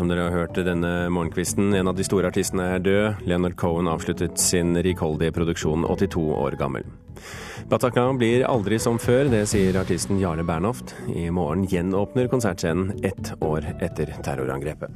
som 0.00 0.08
dere 0.08 0.30
har 0.30 0.32
hørt 0.32 0.56
denne 0.64 1.10
morgenkvisten. 1.12 1.74
En 1.76 1.90
av 1.90 1.96
de 1.98 2.04
store 2.06 2.30
artistene 2.30 2.70
er 2.76 2.80
død. 2.80 3.26
Leonard 3.28 3.58
Cohen 3.60 3.88
avsluttet 3.90 4.40
sin 4.40 4.72
rikholdige 4.80 5.34
produksjon 5.36 5.84
82 5.84 6.22
år 6.40 6.56
gammel. 6.60 6.86
Bataclan 7.68 8.16
blir 8.16 8.46
aldri 8.48 8.78
som 8.80 8.96
før, 8.98 9.28
det 9.28 9.42
sier 9.50 9.76
artisten 9.76 10.16
Jarle 10.22 10.46
Bernhoft. 10.48 10.94
I 11.12 11.26
morgen 11.28 11.66
gjenåpner 11.68 12.30
konsertscenen 12.32 12.94
ett 13.04 13.34
år 13.44 13.66
etter 13.76 14.14
terrorangrepet. 14.24 14.94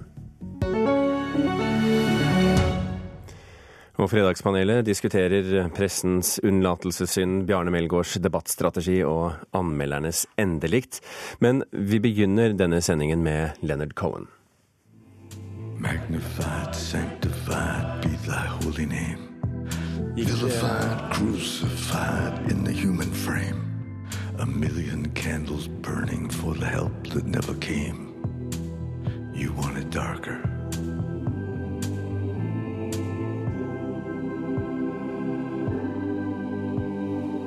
Og 3.95 4.09
Fredagspanelet 4.11 4.87
diskuterer 4.89 5.69
pressens 5.77 6.39
unnlatelsessynd, 6.43 7.45
Bjarne 7.47 7.75
Melgaards 7.77 8.17
debattstrategi 8.25 9.03
og 9.05 9.37
anmeldernes 9.55 10.25
endelikt. 10.41 11.03
Men 11.45 11.63
vi 11.71 12.01
begynner 12.03 12.57
denne 12.57 12.81
sendingen 12.83 13.23
med 13.23 13.61
Leonard 13.61 13.95
Cohen. 14.01 14.27
Magnified, 15.79 16.75
sanctified 16.75 18.03
be 18.03 18.09
thy 18.27 18.47
holy 18.47 18.87
name. 18.87 19.41
Vilified, 20.15 21.13
crucified 21.13 22.51
in 22.51 22.65
the 22.65 22.73
human 22.73 23.11
frame. 23.13 23.61
A 24.39 24.47
million 24.47 25.11
candles 25.11 25.69
burning 25.69 26.29
for 26.29 26.55
the 26.55 26.67
help 26.67 27.09
that 27.09 27.27
never 27.27 27.55
came. 27.55 28.15
You 29.35 29.53
want 29.53 29.79
it 29.79 29.91
darker. 29.91 30.41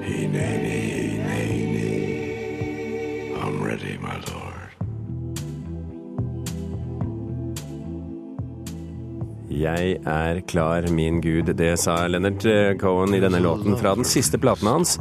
Hey, 0.02 0.28
nay, 0.28 0.58
nay, 0.62 1.18
nay, 1.18 1.72
nay. 1.74 3.42
I'm 3.42 3.64
ready, 3.64 3.98
my 3.98 4.20
lord. 4.32 4.57
Jeg 9.58 9.98
er 10.06 10.40
klar, 10.46 10.86
min 10.94 11.22
gud. 11.24 11.50
Det 11.58 11.72
sa 11.82 11.96
Leonard 12.10 12.44
Cohen 12.82 13.16
i 13.18 13.22
denne 13.24 13.40
låten 13.42 13.78
fra 13.80 13.96
den 13.98 14.06
siste 14.06 14.38
platen 14.42 14.70
hans. 14.70 14.98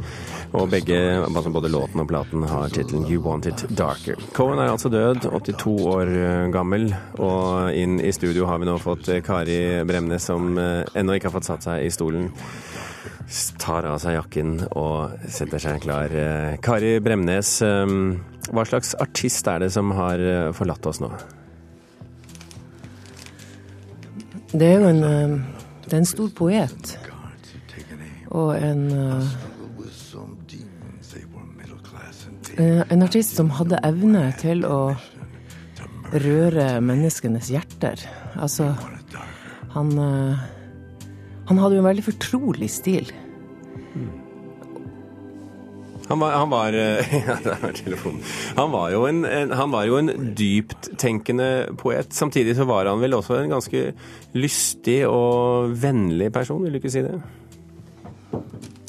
Og 0.57 0.69
begge, 0.71 0.97
altså 1.27 1.51
både 1.53 1.69
låten 1.69 2.01
og 2.01 2.07
platen 2.09 2.45
har 2.47 2.71
tittelen 2.73 3.05
You 3.05 3.21
Want 3.25 3.49
It 3.49 3.65
Darker. 3.77 4.17
Cohen 4.33 4.61
er 4.63 4.71
altså 4.71 4.89
død, 4.89 5.27
82 5.29 5.75
år 5.91 6.11
gammel. 6.55 6.89
Og 7.19 7.75
inn 7.77 7.99
i 8.01 8.13
studio 8.15 8.47
har 8.49 8.61
vi 8.63 8.69
nå 8.69 8.77
fått 8.81 9.11
Kari 9.27 9.59
Bremnes, 9.87 10.25
som 10.31 10.55
ennå 10.57 11.17
ikke 11.17 11.29
har 11.29 11.37
fått 11.37 11.51
satt 11.51 11.67
seg 11.67 11.85
i 11.85 11.93
stolen. 11.93 12.31
Tar 13.61 13.85
av 13.89 13.99
seg 13.99 14.15
jakken 14.17 14.61
og 14.71 15.17
setter 15.27 15.61
seg 15.61 15.81
klar. 15.83 16.13
Kari 16.63 16.97
Bremnes, 17.03 17.57
hva 17.61 18.69
slags 18.69 18.95
artist 19.03 19.51
er 19.51 19.67
det 19.67 19.73
som 19.75 19.91
har 19.97 20.23
forlatt 20.55 20.87
oss 20.89 21.03
nå? 21.03 21.11
Det 24.51 24.67
er 24.67 24.79
jo 24.79 24.87
en, 24.87 25.01
det 25.83 25.93
er 25.93 25.99
en 25.99 26.07
stor 26.07 26.29
poet. 26.35 26.95
Og 28.31 28.55
en 28.57 28.87
En 32.57 33.03
artist 33.05 33.35
som 33.37 33.51
hadde 33.53 33.77
evne 33.85 34.31
til 34.39 34.63
å 34.65 34.95
røre 36.23 36.65
menneskenes 36.81 37.51
hjerter. 37.53 38.01
Altså 38.39 38.71
Han 39.75 39.91
Han 41.47 41.59
hadde 41.61 41.75
jo 41.75 41.83
en 41.83 41.89
veldig 41.91 42.07
fortrolig 42.07 42.69
stil. 42.71 43.11
Han 46.07 46.19
var, 46.19 46.31
han 46.39 46.49
var, 46.49 46.73
ja, 47.27 47.37
han 48.55 48.71
var 48.71 48.91
jo 48.93 49.01
en, 49.09 49.25
en, 49.25 49.51
han 49.51 49.73
var 49.73 49.87
jo 49.89 49.97
en 49.99 50.11
dypttenkende 50.37 51.49
poet. 51.81 52.13
Samtidig 52.15 52.55
så 52.55 52.67
var 52.69 52.87
han 52.87 53.01
vel 53.03 53.17
også 53.17 53.41
en 53.41 53.51
ganske 53.57 53.89
lystig 54.37 55.01
og 55.09 55.73
vennlig 55.81 56.31
person, 56.33 56.63
vil 56.63 56.77
du 56.77 56.79
ikke 56.79 56.93
si 56.93 57.03
det? 57.03 57.17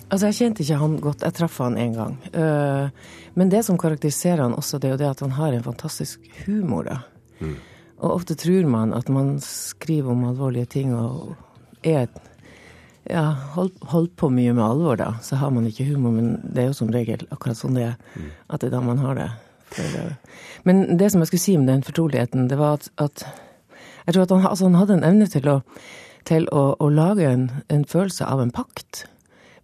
Altså, 0.09 0.29
jeg 0.29 0.39
kjente 0.39 0.65
ikke 0.65 0.79
han 0.81 0.95
godt. 1.05 1.25
Jeg 1.27 1.37
traff 1.37 1.59
han 1.61 1.77
én 1.77 1.97
gang. 1.97 2.15
Men 3.39 3.51
det 3.53 3.65
som 3.67 3.79
karakteriserer 3.79 4.47
han 4.47 4.57
også, 4.57 4.79
det 4.79 4.89
er 4.89 4.95
jo 4.95 5.01
det 5.03 5.11
at 5.11 5.21
han 5.27 5.35
har 5.37 5.53
en 5.53 5.67
fantastisk 5.67 6.25
humor, 6.47 6.89
da. 6.89 7.01
Mm. 7.43 7.59
Og 7.99 8.15
ofte 8.15 8.35
tror 8.39 8.67
man 8.71 8.95
at 8.95 9.11
man 9.11 9.37
skriver 9.43 10.15
om 10.15 10.25
alvorlige 10.31 10.71
ting 10.79 10.95
og 10.95 11.35
er 11.83 12.09
ja, 13.09 13.25
holdt, 13.55 13.77
holdt, 13.93 14.15
på 14.21 14.31
mye 14.33 14.53
med 14.53 14.65
alvor, 14.65 14.99
da, 15.01 15.13
så 15.25 15.39
har 15.41 15.53
man 15.55 15.67
ikke 15.69 15.87
humor. 15.89 16.15
Men 16.17 16.39
det 16.45 16.63
er 16.63 16.71
jo 16.71 16.79
som 16.81 16.93
regel 16.93 17.25
akkurat 17.35 17.59
sånn 17.59 17.79
det 17.79 17.91
er. 17.91 18.25
At 18.49 18.63
det 18.63 18.71
er 18.71 18.79
da 18.79 18.83
man 18.85 19.01
har 19.03 19.19
det. 19.19 19.29
Men 20.69 20.99
det 20.99 21.11
som 21.13 21.23
jeg 21.23 21.31
skulle 21.31 21.45
si 21.45 21.57
om 21.59 21.67
den 21.69 21.85
fortroligheten, 21.85 22.49
det 22.49 22.59
var 22.61 22.79
at, 22.79 22.89
at 22.97 23.25
jeg 24.07 24.15
tror 24.15 24.25
at 24.25 24.31
han, 24.33 24.47
altså 24.49 24.69
han, 24.69 24.81
hadde 24.81 24.99
en 24.99 25.05
evne 25.05 25.29
til 25.29 25.49
å, 25.49 25.61
til 26.29 26.49
å, 26.53 26.65
å 26.81 26.89
lage 26.89 27.29
en, 27.29 27.49
en, 27.69 27.85
følelse 27.89 28.25
av 28.25 28.41
en 28.41 28.53
pakt 28.55 29.05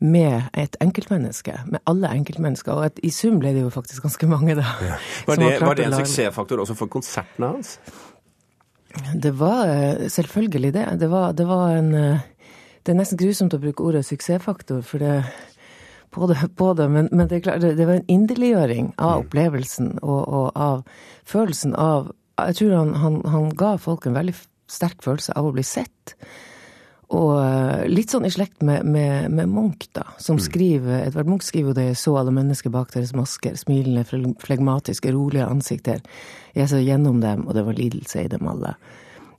med 0.05 0.51
et 0.61 0.77
enkeltmenneske. 0.85 1.55
Med 1.71 1.81
alle 1.89 2.11
enkeltmennesker. 2.13 2.73
Og 2.77 2.91
et, 2.91 3.01
i 3.05 3.13
sum 3.15 3.39
ble 3.41 3.55
det 3.57 3.65
jo 3.65 3.73
faktisk 3.73 4.05
ganske 4.05 4.29
mange, 4.29 4.59
da. 4.59 4.67
Ja. 4.85 4.99
Var, 5.31 5.41
det, 5.41 5.53
var 5.65 5.81
det 5.81 5.89
en 5.89 5.97
suksessfaktor 5.97 6.61
også 6.65 6.77
for 6.77 6.93
konsertene 6.93 7.55
hans? 7.55 7.79
Det 9.15 9.33
var 9.41 9.67
selvfølgelig 10.13 10.75
det. 10.77 10.87
Det 11.01 11.09
var, 11.11 11.33
det 11.33 11.49
var 11.49 11.73
en 11.75 11.91
det 12.85 12.93
er 12.93 13.01
nesten 13.01 13.21
grusomt 13.21 13.55
å 13.57 13.61
bruke 13.63 13.85
ordet 13.85 14.05
suksessfaktor, 14.07 14.83
for 14.85 15.01
det 15.03 15.25
på 16.15 16.29
det, 16.31 16.39
på 16.55 16.73
det 16.79 16.89
men, 16.89 17.09
men, 17.11 17.27
det 17.29 17.41
er 17.41 17.47
klart, 17.49 17.65
det, 17.65 17.87
var 17.89 17.99
en 17.99 18.11
inderliggjøring 18.13 18.93
av 19.03 19.25
opplevelsen 19.25 19.97
og, 20.03 20.21
og, 20.23 20.49
av 20.55 20.85
følelsen 21.27 21.75
av 21.75 22.13
Jeg 22.39 22.59
tror 22.59 22.75
han, 22.77 22.95
han, 22.99 23.21
han, 23.31 23.49
ga 23.59 23.77
folk 23.79 24.07
en 24.07 24.17
veldig 24.17 24.35
sterk 24.71 25.03
følelse 25.03 25.35
av 25.39 25.47
å 25.47 25.53
bli 25.55 25.63
sett. 25.63 26.15
Og 27.15 27.37
litt 27.87 28.11
sånn 28.11 28.27
i 28.27 28.33
slekt 28.35 28.65
med, 28.67 28.83
med, 28.87 29.29
med 29.31 29.51
Munch, 29.53 29.87
da, 29.95 30.09
som 30.19 30.41
skriver 30.43 31.05
Edvard 31.05 31.31
Munch 31.31 31.47
skriver 31.47 31.71
jo 31.71 31.77
det 31.79 31.87
'Så 31.95 32.17
alle 32.19 32.35
mennesker 32.35 32.75
bak 32.75 32.91
deres 32.91 33.15
masker, 33.15 33.55
smilende, 33.61 34.35
flegmatiske, 34.43 35.13
rolige 35.15 35.47
ansikter'. 35.47 36.03
Jeg 36.55 36.69
så 36.69 36.83
gjennom 36.83 37.21
dem, 37.21 37.47
og 37.47 37.55
det 37.55 37.67
var 37.67 37.79
lidelse 37.79 38.25
i 38.25 38.29
dem 38.29 38.49
alle. 38.51 38.75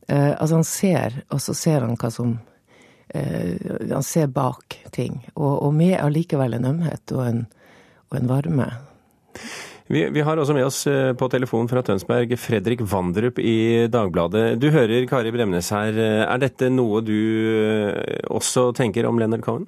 Uh, 0.08 0.36
altså, 0.40 0.56
han 0.56 0.64
ser, 0.64 1.24
og 1.30 1.42
så 1.42 1.54
ser 1.54 1.82
han 1.82 1.98
hva 2.00 2.12
som 2.12 2.38
han 3.14 4.04
ser 4.04 4.28
bak 4.34 4.80
ting, 4.96 5.22
og, 5.36 5.62
og 5.68 5.72
med 5.78 5.94
allikevel 6.02 6.58
en 6.58 6.66
ømhet 6.74 7.14
og 7.16 7.22
en, 7.28 7.46
og 8.10 8.18
en 8.20 8.28
varme. 8.32 8.68
Vi, 9.88 10.02
vi, 10.10 10.24
har 10.26 10.40
også 10.42 10.56
med 10.58 10.66
oss 10.66 10.80
på 11.20 11.28
telefon 11.30 11.70
fra 11.70 11.84
Tønsberg 11.86 12.34
Fredrik 12.42 12.82
Vandrup 12.90 13.38
i 13.38 13.86
Dagbladet. 13.94 14.58
Du 14.58 14.72
hører 14.74 15.06
Kari 15.06 15.30
Bremnes 15.36 15.70
her. 15.70 16.00
Er 16.26 16.42
dette 16.42 16.72
noe 16.74 17.04
du 17.06 17.14
også 18.34 18.72
tenker 18.74 19.06
om 19.06 19.22
Leonard 19.22 19.46
Cohen? 19.46 19.68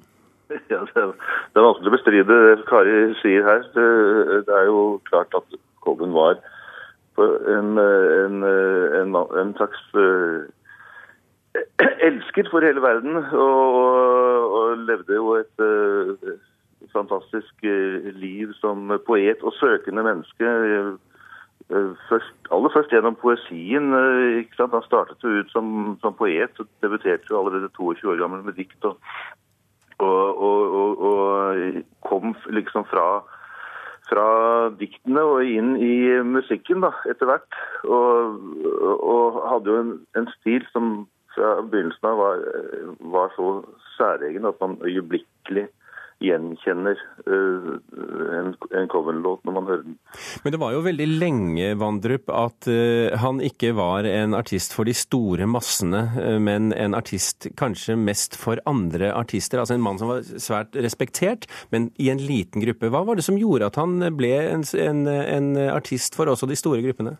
Ja, 0.71 0.81
det 0.95 1.03
er, 1.03 1.63
vanskelig 1.63 1.89
å 1.89 1.95
bestride 1.95 2.35
det 2.41 2.65
Kari 2.69 2.97
sier 3.21 3.45
her. 3.45 3.63
Det, 3.73 3.87
det 4.47 4.55
er 4.55 4.69
jo 4.69 4.99
klart 5.09 5.33
at 5.37 5.57
Cohen 5.85 6.13
var 6.15 6.37
en, 7.17 7.77
en, 7.81 8.43
en, 8.43 9.15
en 9.41 9.53
slags 9.57 9.81
elsker 12.09 12.49
for 12.51 12.65
hele 12.65 12.81
verden, 12.81 13.15
og, 13.15 14.53
og 14.57 14.77
levde 14.87 15.15
jo 15.15 15.35
et 15.39 15.63
uh, 15.63 16.33
fantastisk 16.93 17.65
uh, 17.65 18.09
liv 18.17 18.53
som 18.61 18.91
poet 19.07 19.43
og 19.43 19.53
søkende 19.59 20.03
menneske. 20.03 20.53
Uh, 21.69 21.93
først, 22.09 22.35
aller 22.51 22.73
først 22.73 22.93
gjennom 22.93 23.17
poesien. 23.19 23.91
Han 24.59 24.83
startet 24.85 25.23
jo 25.23 25.39
ut 25.41 25.51
som, 25.51 25.97
som 26.01 26.13
poet 26.15 26.59
og 26.59 26.67
debuterte 26.81 27.31
jo 27.31 27.41
allerede 27.41 27.73
22 27.75 28.11
år 28.11 28.21
gammel 28.21 28.45
med 28.45 28.53
dikt. 28.53 28.85
Og, 28.85 28.99
og, 29.99 31.01
og 31.01 31.81
kom 32.05 32.35
liksom 32.53 32.85
fra 32.87 33.07
fra 34.07 34.69
diktene 34.79 35.19
og 35.19 35.43
inn 35.43 35.75
i 35.83 35.95
musikken 36.23 36.83
da, 36.85 36.93
etter 37.11 37.29
hvert. 37.29 37.57
Og, 37.83 38.37
og 38.95 39.39
hadde 39.51 39.73
jo 39.73 39.79
en, 39.81 39.93
en 40.19 40.29
stil 40.37 40.65
som 40.71 41.07
fra 41.37 41.55
begynnelsen 41.61 42.09
av 42.09 42.21
var, 42.21 42.45
var 43.13 43.33
så 43.37 43.51
særegen 43.97 44.49
at 44.49 44.57
man 44.63 44.79
øyeblikkelig 44.81 45.67
gjenkjenner 46.23 46.97
uh, 47.29 47.75
en, 48.33 48.47
en 48.73 48.87
Coven-låt 48.89 49.43
når 49.45 49.53
man 49.53 49.67
hører 49.69 49.83
den. 49.85 49.97
Men 50.43 50.53
det 50.55 50.59
var 50.61 50.73
jo 50.73 50.81
veldig 50.85 51.07
lenge, 51.21 51.67
Vandrup, 51.77 52.31
at 52.33 52.69
uh, 52.71 53.13
han 53.21 53.41
ikke 53.45 53.75
var 53.77 54.07
en 54.09 54.33
artist 54.37 54.73
for 54.73 54.89
de 54.89 54.95
store 54.97 55.45
massene, 55.49 56.07
uh, 56.17 56.37
men 56.41 56.71
en 56.73 56.97
artist 56.97 57.49
kanskje 57.59 57.99
mest 58.01 58.37
for 58.39 58.61
andre 58.69 59.11
artister. 59.13 59.61
Altså 59.61 59.77
en 59.77 59.85
mann 59.85 60.01
som 60.01 60.09
var 60.09 60.25
svært 60.25 60.77
respektert, 60.81 61.45
men 61.73 61.91
i 62.01 62.09
en 62.13 62.23
liten 62.23 62.65
gruppe. 62.65 62.89
Hva 62.93 63.03
var 63.05 63.19
det 63.19 63.27
som 63.27 63.37
gjorde 63.37 63.69
at 63.69 63.77
han 63.77 63.99
ble 64.17 64.33
en, 64.47 64.65
en, 64.73 65.05
en 65.07 65.51
artist 65.69 66.17
for 66.17 66.33
også 66.33 66.49
de 66.49 66.57
store 66.57 66.81
gruppene? 66.85 67.19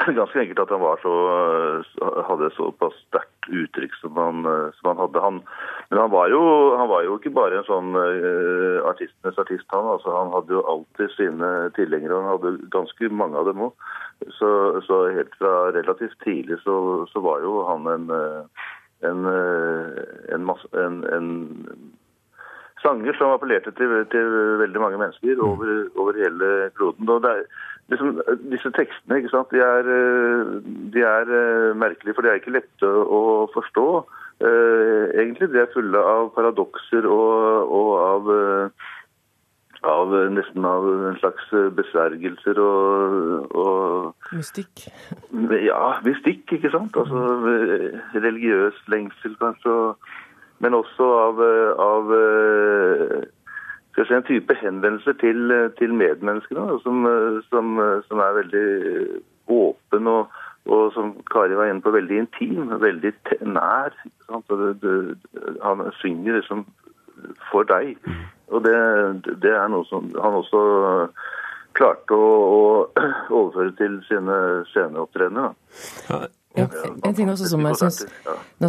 ganske 0.18 0.40
enkelt 0.40 0.62
at 0.62 0.72
han 0.74 0.80
var 0.80 1.00
så, 1.02 1.14
hadde 2.28 2.50
såpass 2.56 2.96
sterkt 3.06 3.48
uttrykk 3.50 3.94
som 4.00 4.16
han, 4.16 4.42
som 4.78 4.90
han 4.90 5.02
hadde. 5.02 5.22
Han, 5.24 5.40
men 5.90 6.00
han 6.00 6.10
var, 6.12 6.30
jo, 6.32 6.40
han 6.78 6.88
var, 6.88 7.04
jo, 7.04 7.18
ikke 7.18 7.34
bare 7.36 7.60
en 7.60 7.68
sånn 7.68 7.94
uh, 7.96 8.80
artistenes 8.88 9.38
artist, 9.42 9.66
han. 9.74 9.88
Altså, 9.94 10.12
han 10.14 10.32
hadde 10.34 10.56
jo 10.56 10.64
alltid 10.74 11.14
sine 11.16 11.52
tilhengere. 11.78 12.20
Han 12.20 12.34
hadde 12.34 12.70
ganske 12.72 13.12
mange 13.22 13.40
av 13.40 13.50
dem 13.50 13.64
òg. 13.68 13.88
Så, 14.38 14.50
så, 14.86 15.04
helt 15.14 15.32
fra 15.40 15.70
relativt 15.76 16.18
tidlig 16.24 16.60
så, 16.64 16.76
så 17.12 17.22
var 17.24 17.40
jo 17.44 17.62
han 17.68 17.88
en, 17.88 18.10
en, 19.08 19.30
en, 19.32 20.44
masse, 20.44 20.68
en 20.76 21.30
sanger 22.82 23.16
som 23.16 23.34
appellerte 23.34 23.72
til, 23.76 23.92
til, 24.12 24.36
veldig 24.60 24.82
mange 24.82 25.00
mennesker 25.00 25.40
over, 25.44 25.72
over 25.96 26.18
hele 26.20 26.70
kloden. 26.76 27.08
Og 27.08 27.22
det 27.24 27.32
er, 27.32 27.44
liksom, 27.90 28.20
disse 28.52 28.70
tekstene 28.76 29.20
ikke 29.20 29.32
sant, 29.32 29.50
de 29.54 29.60
er, 29.64 29.90
eh, 29.96 30.54
de 30.94 31.04
er, 31.06 31.34
eh, 31.40 31.76
merkelige, 31.76 32.14
for 32.14 32.22
de 32.22 32.32
er 32.32 32.40
ikke 32.40 32.54
lette 32.54 32.86
å 32.86 33.50
forstå. 33.54 33.90
Uh, 34.40 35.12
egentlig. 35.20 35.50
De 35.52 35.58
er 35.60 35.66
fulle 35.74 36.00
av 36.00 36.30
paradokser 36.32 37.04
og, 37.04 37.68
og 37.76 37.90
av, 38.00 38.30
av, 39.84 40.14
nesten 40.32 40.64
av 40.64 40.86
en 41.10 41.18
slags 41.20 41.50
besvergelser 41.76 42.56
og, 42.64 43.52
og 43.52 44.32
Mystikk? 44.32 44.86
Ja, 45.68 45.98
mystikk, 46.06 46.46
ikke 46.56 46.72
sant. 46.72 46.96
Altså 46.96 47.20
religiøs 48.16 48.80
lengsel, 48.88 49.36
kanskje. 49.42 49.76
men 50.64 50.78
også 50.78 51.10
av, 51.26 51.44
eh, 51.44 51.84
av 51.84 52.10
eh, 53.96 54.06
si, 54.06 54.14
en 54.14 54.26
type 54.28 54.56
henvendelser 54.60 55.16
til, 55.22 55.54
til 55.78 55.94
medmenneskene 55.94 56.78
som, 56.84 57.08
som, 57.48 57.80
som, 58.08 58.22
er 58.26 58.38
veldig 58.38 58.66
åpen 59.50 60.10
og, 60.10 60.40
og, 60.66 60.92
som 60.94 61.14
Kari 61.32 61.58
var 61.58 61.70
inne 61.70 61.82
på, 61.82 61.94
veldig 61.94 62.22
intim, 62.24 62.74
veldig 62.80 63.12
nær. 63.42 63.96
Det, 64.30 64.72
det, 64.82 64.96
han 65.62 65.86
synger 66.00 66.38
liksom 66.38 66.66
for 67.50 67.66
deg. 67.68 67.96
Og 68.50 68.64
det, 68.64 68.76
det, 69.42 69.52
er 69.54 69.68
noe 69.70 69.86
som 69.88 70.10
han 70.16 70.40
også 70.40 70.60
klarte 71.78 72.16
å, 72.16 72.30
å 72.50 72.60
overføre 73.38 73.74
til 73.78 73.98
sine 74.08 74.36
sceneopptredener. 74.72 75.56
Ja, 76.10 76.22
ja, 76.58 76.66
en 77.06 77.14
ting 77.14 77.30
også 77.30 77.46
som 77.46 77.62
jeg 77.66 77.78
syns, 77.78 78.00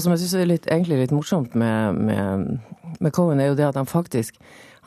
som 0.03 0.13
jeg 0.13 0.21
syns 0.21 0.33
er 0.38 0.50
litt, 0.51 0.68
egentlig 0.69 1.00
litt 1.00 1.13
morsomt 1.15 1.56
med, 1.57 1.97
med, 1.97 2.59
med, 3.00 3.13
Cohen, 3.15 3.41
er 3.41 3.50
jo 3.50 3.57
det 3.57 3.71
at 3.71 3.79
han 3.79 3.89
faktisk 3.89 4.38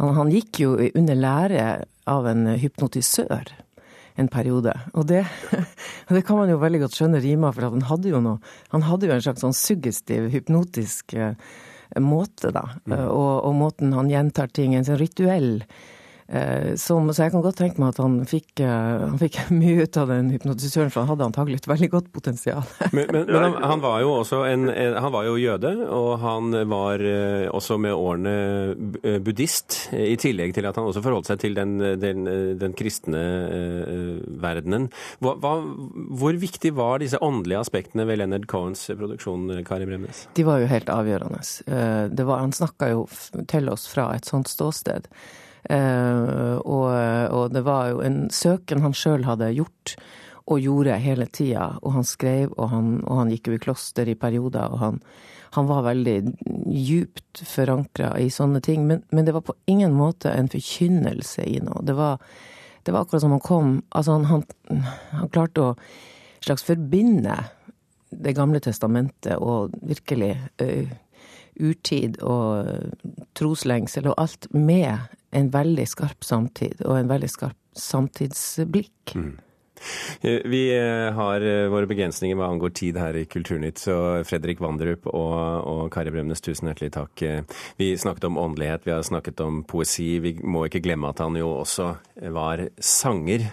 han, 0.01 0.15
han, 0.17 0.33
gikk 0.33 0.63
jo 0.65 0.77
under 0.95 1.19
lære 1.19 1.67
av 2.11 2.27
en 2.31 2.49
hypnotisør 2.61 3.53
en 4.15 4.31
periode. 4.31 4.75
Og 4.95 5.07
det, 5.11 5.25
det 6.15 6.23
kan 6.27 6.39
man 6.39 6.51
jo 6.53 6.61
veldig 6.63 6.85
godt 6.85 6.99
skjønne 6.99 7.23
rima, 7.23 7.51
for 7.55 7.67
han 7.67 7.87
hadde 7.89 8.13
jo 8.13 8.23
noe 8.23 8.39
Han 8.75 8.87
hadde 8.87 9.09
jo 9.09 9.15
en 9.17 9.25
slags 9.25 9.43
sånn 9.43 9.57
suggestiv, 9.59 10.29
hypnotisk 10.35 11.17
eh, 11.19 11.35
måte, 12.03 12.53
da. 12.55 12.69
Mm. 12.87 12.97
Og, 13.09 13.33
og, 13.41 13.53
måten 13.59 13.95
han 13.97 14.11
gjentar 14.11 14.53
ting, 14.55 14.75
en 14.75 14.87
sånn 14.87 15.01
rituell 15.03 15.53
som, 16.81 17.11
så 17.13 17.27
jeg 17.27 17.35
kan 17.35 17.43
godt 17.45 17.59
tenke 17.61 17.81
meg 17.83 17.93
at 17.93 17.99
han 18.01 18.15
fikk, 18.29 18.63
eh, 18.65 19.03
han 19.03 19.19
fikk, 19.21 19.37
mye 19.61 19.85
ut 19.85 19.99
av 20.01 20.09
den 20.09 20.31
hypnotisøren, 20.33 20.93
for 20.93 21.05
han 21.05 21.13
hadde 21.13 21.27
antagelig 21.29 21.61
et 21.61 21.69
veldig 21.69 21.91
godt 21.93 22.09
potensial. 22.15 22.65
men, 22.97 23.11
men, 23.13 23.29
men 23.29 23.43
han, 23.43 23.59
han, 23.61 23.83
var 23.85 24.01
jo 24.01 24.15
også 24.23 24.41
en, 24.49 24.71
han 24.73 25.13
var 25.13 25.29
jo 25.29 25.37
jøde, 25.41 25.75
og 25.93 26.11
han 26.25 26.57
var 26.71 27.05
eh, 27.05 27.45
også 27.53 27.77
med 27.83 27.93
årene 27.93 29.19
buddhist, 29.25 29.79
i 29.93 30.17
tillegg 30.21 30.55
til 30.57 30.69
at 30.69 30.81
han 30.81 30.89
også 30.89 31.05
forholdt 31.05 31.29
seg 31.29 31.43
til 31.45 31.59
den, 31.59 31.77
den, 32.01 32.25
den 32.61 32.75
kristne 32.77 33.21
verdenen. 34.41 34.89
Hva, 35.23 35.35
hva, 35.43 35.55
hvor 36.19 36.41
viktig 36.41 36.73
var 36.77 37.03
disse 37.03 37.21
åndelige 37.23 37.61
aspektene 37.67 38.09
ved 38.09 38.23
Leonard 38.23 38.49
Cohens 38.51 38.87
produksjon, 38.97 39.61
Kari 39.67 39.89
Bremnes? 39.89 40.25
De 40.37 40.47
var 40.47 40.63
jo 40.63 40.71
helt 40.71 40.91
avgjørende. 40.93 41.43
Var, 42.17 42.37
han 42.41 42.55
snakka 42.57 42.91
jo 42.95 43.07
til 43.51 43.69
oss 43.73 43.87
fra 43.91 44.11
et 44.17 44.29
sånt 44.29 44.51
ståsted. 44.51 45.11
Eh, 45.71 46.57
og, 46.61 46.89
og, 47.33 47.47
det 47.55 47.65
var 47.65 47.89
jo 47.93 48.03
en 48.05 48.27
søken 48.33 48.85
han 48.85 48.97
sjøl 48.97 49.25
hadde 49.25 49.55
gjort 49.57 49.97
og 50.45 50.61
gjorde 50.61 50.99
hele 51.01 51.27
tida. 51.33 51.71
Og 51.83 51.97
han 51.97 52.07
skrev, 52.09 52.53
og 52.59 52.69
han, 52.73 52.99
og 53.05 53.23
han 53.23 53.33
gikk 53.33 53.49
jo 53.49 53.57
i 53.57 53.63
kloster 53.63 54.11
i 54.11 54.17
perioder, 54.19 54.73
og 54.73 54.83
han, 54.83 54.99
han 55.57 55.69
var 55.71 55.87
veldig 55.87 56.17
djupt 56.69 57.45
forankra 57.49 58.15
i 58.21 58.31
sånne 58.33 58.61
ting. 58.65 58.85
Men, 58.89 59.05
men, 59.11 59.25
det 59.25 59.37
var 59.37 59.47
på 59.47 59.57
ingen 59.71 59.95
måte 59.97 60.33
en 60.35 60.51
forkynnelse 60.53 61.47
i 61.49 61.61
noe. 61.65 61.85
Det 61.87 61.97
var, 61.97 62.21
det 62.85 62.93
var 62.93 63.07
akkurat 63.07 63.25
som 63.25 63.33
han 63.37 63.45
kom 63.45 63.79
Altså, 63.91 64.19
han, 64.19 64.45
han, 64.69 65.31
klarte 65.33 65.63
å 65.63 65.77
slags 66.45 66.67
forbinde 66.67 67.39
Det 68.11 68.35
gamle 68.37 68.61
testamentet 68.61 69.41
og 69.41 69.73
virkelig 69.81 70.35
uh, 70.61 70.93
urtid 71.65 72.19
og 72.23 72.69
troslengsel 73.39 74.11
og 74.11 74.19
alt 74.21 74.49
med 74.53 75.15
en 75.35 75.51
veldig 75.55 75.87
skarp 75.91 76.25
samtid 76.27 76.85
og 76.87 76.99
en 76.99 77.11
veldig 77.11 77.31
skarp 77.33 77.59
samtidsblikk. 77.79 79.17
Mm. 79.19 79.35
Eh, 80.21 80.41
vi 80.45 80.77
eh, 80.77 81.13
har 81.13 81.41
eh, 81.41 81.69
våre 81.69 81.89
begrensninger 81.91 82.37
hva 82.39 82.49
angår 82.53 82.73
tid 82.77 82.99
her 83.01 83.17
i 83.19 83.25
Kulturnytt, 83.29 83.81
så 83.83 83.97
Fredrik 84.27 84.63
Vandrup 84.63 85.09
og, 85.11 85.35
og 85.69 85.83
Kari 85.95 86.13
Bremnes, 86.15 86.43
tusen 86.45 86.71
hjertelig 86.71 86.95
takk. 86.95 87.25
Vi 87.81 87.91
snakket 87.99 88.29
om 88.29 88.39
åndelighet, 88.41 88.87
vi 88.87 88.95
har 88.95 89.03
snakket 89.05 89.43
om 89.45 89.63
poesi. 89.69 90.19
Vi 90.25 90.37
må 90.43 90.67
ikke 90.69 90.83
glemme 90.85 91.11
at 91.11 91.23
han 91.25 91.37
jo 91.39 91.51
også 91.59 91.91
var 92.35 92.67
sanger. 92.79 93.47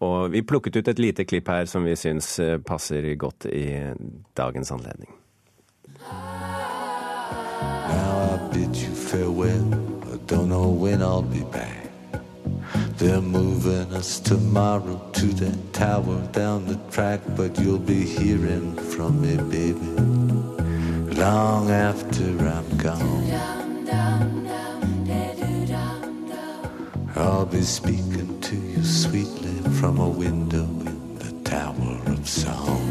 Og 0.00 0.18
vi 0.34 0.44
plukket 0.46 0.80
ut 0.80 0.90
et 0.92 1.02
lite 1.02 1.26
klipp 1.28 1.48
her 1.50 1.70
som 1.70 1.86
vi 1.86 1.96
syns 1.98 2.34
passer 2.66 3.14
godt 3.20 3.48
i 3.50 3.94
dagens 4.36 4.72
anledning. 4.74 5.14
Now 7.90 8.36
I 8.36 8.52
bid 8.52 8.76
you 8.76 8.94
farewell. 8.94 9.99
Don't 10.30 10.48
know 10.48 10.68
when 10.68 11.02
I'll 11.02 11.22
be 11.22 11.42
back. 11.42 11.90
They're 12.98 13.20
moving 13.20 13.92
us 13.92 14.20
tomorrow 14.20 15.10
to 15.14 15.26
that 15.26 15.72
tower 15.72 16.20
down 16.30 16.66
the 16.66 16.76
track, 16.92 17.20
but 17.36 17.58
you'll 17.58 17.80
be 17.80 18.04
hearing 18.04 18.76
from 18.76 19.22
me, 19.22 19.38
baby, 19.50 19.80
long 21.16 21.72
after 21.72 22.22
I'm 22.46 22.76
gone. 22.76 23.26
I'll 27.16 27.46
be 27.46 27.62
speaking 27.62 28.40
to 28.40 28.54
you 28.54 28.84
sweetly 28.84 29.56
from 29.80 29.98
a 29.98 30.08
window 30.08 30.62
in 30.62 31.18
the 31.18 31.32
Tower 31.42 32.00
of 32.06 32.28
Song. 32.28 32.89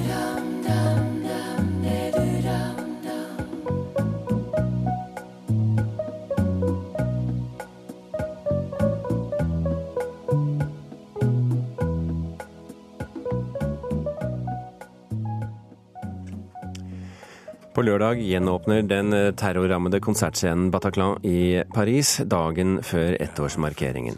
På 17.79 17.83
lørdag 17.87 18.19
gjenåpner 18.19 18.81
den 18.83 19.13
eh, 19.15 19.29
terrorrammede 19.39 20.01
konsertscenen 20.03 20.65
Bataclan 20.67 21.21
i 21.23 21.61
Paris 21.71 22.17
dagen 22.27 22.81
før 22.83 23.13
ettårsmarkeringen. 23.23 24.17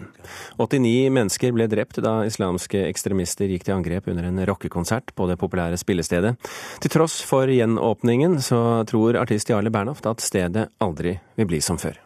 89 0.58 1.12
mennesker 1.14 1.54
ble 1.54 1.68
drept 1.70 2.00
da 2.02 2.16
islamske 2.26 2.82
ekstremister 2.88 3.54
gikk 3.54 3.68
til 3.68 3.76
angrep 3.76 4.10
under 4.10 4.26
en 4.26 4.42
rockekonsert 4.50 5.14
på 5.14 5.28
det 5.30 5.36
populære 5.38 5.78
spillestedet. 5.78 6.32
Til 6.82 6.94
tross 6.96 7.20
for 7.22 7.54
gjenåpningen 7.54 8.40
så 8.42 8.82
tror 8.90 9.20
artist 9.22 9.54
Jarle 9.54 9.70
Bernhoft 9.70 10.10
at 10.10 10.26
stedet 10.26 10.66
aldri 10.82 11.20
vil 11.38 11.52
bli 11.54 11.62
som 11.62 11.78
før. 11.78 12.02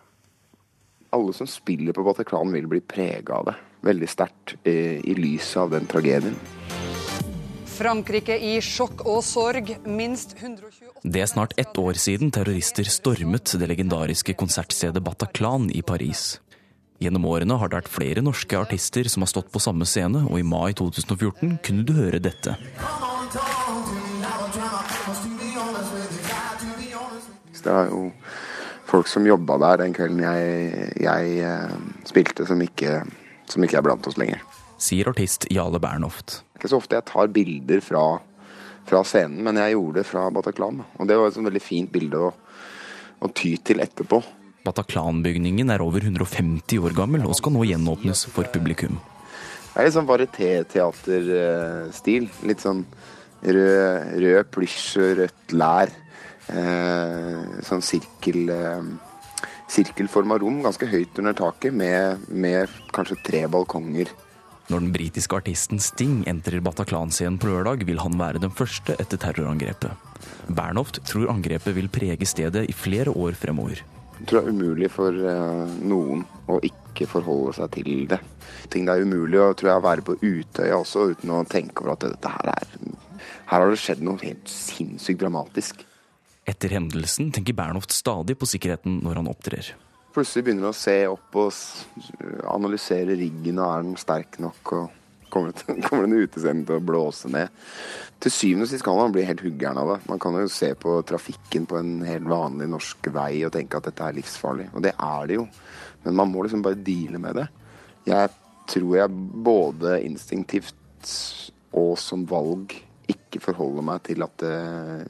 Alle 1.16 1.38
som 1.40 1.48
spiller 1.48 1.96
på 1.96 2.04
Bataclan 2.04 2.52
vil 2.52 2.68
bli 2.68 2.82
prega 2.84 3.40
av 3.40 3.48
det 3.54 3.56
veldig 3.94 4.12
sterkt 4.12 4.58
eh, 4.68 5.00
i 5.00 5.16
lyset 5.16 5.62
av 5.64 5.72
den 5.78 5.88
tragedien. 5.88 6.36
Frankrike 7.78 8.36
i 8.44 8.58
sjokk 8.60 9.08
og 9.08 9.24
sorg. 9.24 9.72
Minst 9.88 10.36
128 10.42 10.85
Det 11.06 11.22
er 11.22 11.28
snart 11.30 11.54
ett 11.62 11.78
år 11.78 11.94
siden 12.02 12.32
terrorister 12.34 12.88
stormet 12.90 13.52
det 13.62 13.68
legendariske 13.70 14.34
konsertstedet 14.34 15.04
Bataclan 15.06 15.68
i 15.70 15.84
Paris. 15.86 16.40
Gjennom 16.98 17.28
årene 17.30 17.60
har 17.62 17.70
det 17.70 17.78
vært 17.78 17.92
flere 17.94 18.24
norske 18.26 18.58
artister 18.58 19.06
som 19.12 19.22
har 19.22 19.30
stått 19.30 19.52
på 19.54 19.62
samme 19.62 19.86
scene, 19.86 20.24
og 20.26 20.40
i 20.42 20.48
mai 20.48 20.74
2014 20.74 21.60
kunne 21.62 21.86
du 21.86 21.94
høre 21.94 22.18
dette. 22.24 22.56
Det 27.62 27.74
var 27.74 27.88
jo 27.90 28.02
folk 28.90 29.10
som 29.10 29.30
jobba 29.30 29.60
der 29.62 29.86
den 29.86 29.94
kvelden 29.94 30.26
jeg, 30.26 30.90
jeg 31.06 31.38
eh, 31.46 31.78
spilte, 32.10 32.50
som 32.50 32.62
ikke, 32.62 33.00
som 33.50 33.66
ikke 33.66 33.78
er 33.82 33.86
blant 33.86 34.10
oss 34.10 34.18
lenger. 34.22 34.42
Sier 34.82 35.14
artist 35.14 35.46
Jale 35.54 35.82
Bernhoft 35.82 36.42
ikke 36.66 36.72
så 36.72 36.80
ofte 36.82 36.98
jeg 36.98 37.06
tar 37.06 37.30
bilder 37.30 37.82
fra, 37.86 38.04
fra, 38.86 39.00
scenen, 39.08 39.39
men 39.46 39.56
jeg 39.62 39.74
gjorde 39.75 39.98
det 40.00 40.10
fra 40.10 40.22
Bataclan. 40.34 40.77
Og 41.00 41.04
det 41.10 41.15
var 41.20 41.25
et 41.30 41.48
veldig 41.50 41.63
fint 41.63 41.89
bilde 41.92 42.18
å, 42.27 42.30
å 43.20 43.27
ty 43.34 43.51
til 43.65 43.77
etterpå. 43.84 44.18
Bataclan-bygningen 44.65 45.68
er 45.74 45.82
over 45.86 46.01
150 46.06 46.77
år 46.82 46.94
gammel 46.98 47.22
og 47.27 47.38
skal 47.38 47.51
nå 47.54 47.62
gjenåpnes 47.70 48.20
for 48.34 48.46
publikum. 48.54 48.96
Det 49.75 49.82
er 49.82 49.86
litt 49.89 49.98
sånn 49.98 50.10
varietéteaterstil. 50.10 52.24
Litt 52.48 52.62
sånn 52.63 52.82
rød, 53.44 53.96
rød 54.24 54.46
plysj 54.56 54.86
rødt 55.20 55.46
lær. 55.54 55.89
Eh, 56.46 57.42
sånn 57.65 57.82
sirkel 57.84 58.50
eh, 58.54 58.84
sirkelforma 59.72 60.38
rom, 60.42 60.62
ganske 60.63 60.88
høyt 60.89 61.20
under 61.22 61.36
taket, 61.38 61.74
med, 61.74 62.25
med 62.30 62.70
kanskje 62.96 63.18
tre 63.25 63.46
balkonger. 63.51 64.12
Når 64.65 64.81
den 64.81 64.93
britiske 64.95 65.38
artisten 65.38 65.81
Sting 65.84 66.24
entrer 66.29 66.63
Bataclan-scenen 66.65 67.38
på 67.38 67.51
lørdag, 67.51 67.84
vil 67.86 68.00
han 68.01 68.17
være 68.17 68.41
den 68.41 68.53
første 68.53 68.95
etter 68.98 69.19
terrorangrepet. 69.22 69.93
Bernhoft 70.50 71.03
tror 71.05 71.29
angrepet 71.29 71.75
vil 71.77 71.91
prege 71.93 72.25
stedet 72.25 72.65
i 72.65 72.74
flere 72.74 73.13
år 73.13 73.38
fremover. 73.38 73.84
Jeg 74.15 74.29
tror 74.29 74.41
det 74.41 74.48
er 74.48 74.55
umulig 74.55 74.89
for 74.89 75.13
uh, 75.13 75.77
noen 75.86 76.24
å 76.50 76.57
ikke 76.65 77.05
forholde 77.12 77.53
seg 77.60 77.74
til 77.75 78.05
det. 78.10 78.22
Ting 78.74 78.88
det 78.88 78.95
er 78.95 79.05
umulig 79.05 79.41
å 79.43 79.51
tror 79.53 79.74
jeg, 79.74 79.86
være 79.86 80.05
på 80.07 80.17
Utøya 80.24 80.79
også, 80.79 81.10
uten 81.13 81.36
å 81.36 81.43
tenke 81.50 81.84
over 81.84 81.93
at 81.98 82.07
dette 82.07 82.36
her 82.38 82.53
er 82.55 82.69
Her 83.51 83.62
har 83.62 83.69
det 83.69 83.81
skjedd 83.81 84.01
noe 84.05 84.22
helt 84.24 84.50
sinnssykt 84.50 85.22
dramatisk. 85.22 85.84
Etter 86.45 86.74
hendelsen 86.74 87.29
tenker 87.34 87.57
Bernhoft 87.57 87.93
stadig 87.93 88.38
på 88.39 88.50
sikkerheten 88.50 89.01
når 89.05 89.22
han 89.22 89.29
opptrer. 89.29 89.75
Plutselig 90.15 90.45
begynner 90.48 90.72
å 90.72 90.77
se 90.77 90.93
opp 91.12 91.36
og 91.41 91.51
analysere 92.48 93.17
riggen, 93.19 93.60
og 93.60 93.67
er 93.67 93.81
den 93.84 93.98
sterk 94.00 94.39
nok? 94.43 94.72
og 94.77 95.01
Kommer, 95.36 96.05
den 96.05 96.22
utescenen 96.24 96.62
til 96.63 96.77
å 96.77 96.84
blåse 96.86 97.27
ned? 97.27 97.51
Til 98.24 98.31
syvende 98.31 98.63
og 98.63 98.69
sist 98.72 98.86
kan 98.86 98.95
man 98.95 99.12
bli 99.12 99.25
helt 99.27 99.43
huggeren 99.43 99.81
av 99.81 99.89
det. 99.91 99.98
Man 100.07 100.22
kan 100.24 100.38
jo 100.39 100.45
se 100.48 100.69
på 100.79 100.93
trafikken 101.10 101.65
på 101.67 101.81
en 101.81 101.98
helt 102.07 102.29
vanlig 102.31 102.69
norsk 102.72 103.10
vei 103.12 103.41
og 103.43 103.51
tenke 103.51 103.81
at 103.81 103.89
dette 103.89 104.05
er 104.07 104.15
livsfarlig. 104.15 104.69
Og 104.72 104.86
det 104.86 104.93
er 104.95 105.27
det 105.27 105.39
jo. 105.41 105.45
Men 106.05 106.19
man 106.22 106.31
må 106.31 106.45
liksom 106.45 106.63
bare 106.63 106.79
deale 106.79 107.19
med 107.19 107.41
det. 107.41 107.50
Jeg 108.07 108.31
tror 108.72 108.95
jeg 109.01 109.22
både 109.50 109.98
instinktivt 110.07 111.12
og 111.75 111.98
som 112.00 112.24
valg 112.29 112.77
ikke 113.12 113.43
forholder 113.43 113.86
meg 113.91 114.05
til 114.07 114.24
at 114.24 114.45
eh, 114.48 115.03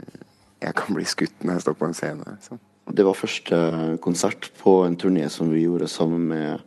jeg 0.65 0.75
kan 0.81 0.97
bli 0.97 1.05
skutt 1.07 1.45
når 1.45 1.59
jeg 1.59 1.67
står 1.67 1.77
på 1.77 1.91
en 1.91 1.99
scene. 2.01 2.33
Liksom. 2.33 2.65
Det 2.95 3.03
var 3.03 3.17
første 3.17 3.57
konsert 4.03 4.51
på 4.61 4.79
en 4.85 4.95
turné 4.95 5.27
som 5.31 5.49
vi 5.51 5.65
gjorde 5.65 5.89
sammen 5.91 6.29
med 6.31 6.63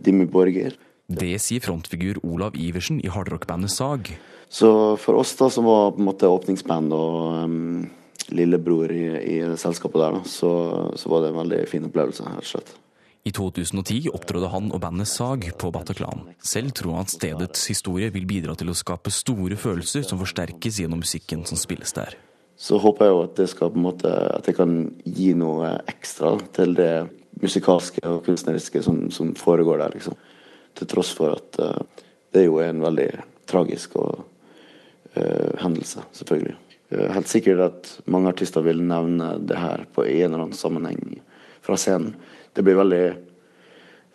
Dimmy 0.00 0.24
Borger. 0.30 0.76
Det 1.08 1.34
sier 1.40 1.64
frontfigur 1.64 2.20
Olav 2.24 2.56
Iversen 2.56 3.00
i 3.04 3.10
hardrockbandet 3.12 3.72
Sag. 3.72 4.10
Så 4.48 4.96
for 5.00 5.20
oss 5.20 5.34
da 5.36 5.48
som 5.52 5.68
var 5.68 5.92
på 5.92 6.00
en 6.00 6.08
måte 6.08 6.28
åpningsband 6.28 6.92
og 6.96 7.44
um, 7.44 7.86
lillebror 8.32 8.92
i, 8.92 9.06
i 9.36 9.38
selskapet 9.60 10.00
der, 10.00 10.18
da, 10.18 10.28
så, 10.28 10.52
så, 10.96 11.08
var 11.12 11.24
det 11.24 11.32
en 11.32 11.40
veldig 11.42 11.62
fin 11.68 11.88
opplevelse, 11.88 12.28
rett 12.28 12.44
og 12.44 12.52
slett. 12.52 12.76
I 13.28 13.32
2010 13.34 14.12
opptrådte 14.14 14.52
han 14.52 14.70
og 14.72 14.80
bandet 14.80 15.10
Sag 15.10 15.44
på 15.60 15.72
Bataclan. 15.74 16.30
Selv 16.40 16.72
tror 16.76 17.00
han 17.00 17.12
stedets 17.12 17.66
historie 17.68 18.08
vil 18.14 18.28
bidra 18.28 18.56
til 18.56 18.72
å 18.72 18.76
skape 18.78 19.12
store 19.12 19.58
følelser 19.60 20.06
som 20.06 20.20
forsterkes 20.20 20.80
gjennom 20.80 21.02
musikken 21.04 21.44
som 21.48 21.60
spilles 21.60 21.92
der. 21.96 22.16
Så 22.58 22.78
håper 22.82 23.06
jeg 23.06 23.14
jo 23.14 23.22
at 23.22 23.36
det 23.38 23.46
skal 23.52 23.76
måte, 23.78 24.10
at 24.10 24.48
jeg 24.50 24.56
kan 24.58 24.72
gi 25.06 25.30
noe 25.38 25.76
ekstra 25.90 26.34
til 26.56 26.74
det 26.78 26.92
musikalske 27.38 28.02
og 28.08 28.24
kunstneriske 28.26 28.82
som, 28.82 29.04
som 29.14 29.30
foregår 29.38 29.78
der. 29.84 29.94
liksom. 29.94 30.16
Til 30.78 30.90
tross 30.90 31.12
for 31.14 31.36
at 31.36 31.60
uh, 31.62 32.02
det 32.34 32.48
jo 32.48 32.58
er 32.58 32.72
en 32.72 32.82
veldig 32.82 33.12
tragisk 33.48 33.94
og, 34.02 34.24
uh, 35.14 35.54
hendelse, 35.62 36.02
selvfølgelig. 36.18 36.56
Uh, 36.90 37.06
helt 37.14 37.30
sikkert 37.30 37.62
at 37.68 37.92
mange 38.10 38.32
artister 38.34 38.66
vil 38.66 38.82
nevne 38.82 39.36
det 39.38 39.58
her 39.58 39.86
på 39.94 40.08
en 40.08 40.26
eller 40.26 40.48
annen 40.48 40.58
sammenheng 40.58 41.20
fra 41.62 41.78
scenen. 41.78 42.16
Det 42.58 42.66
blir 42.66 42.80
veldig 42.80 43.04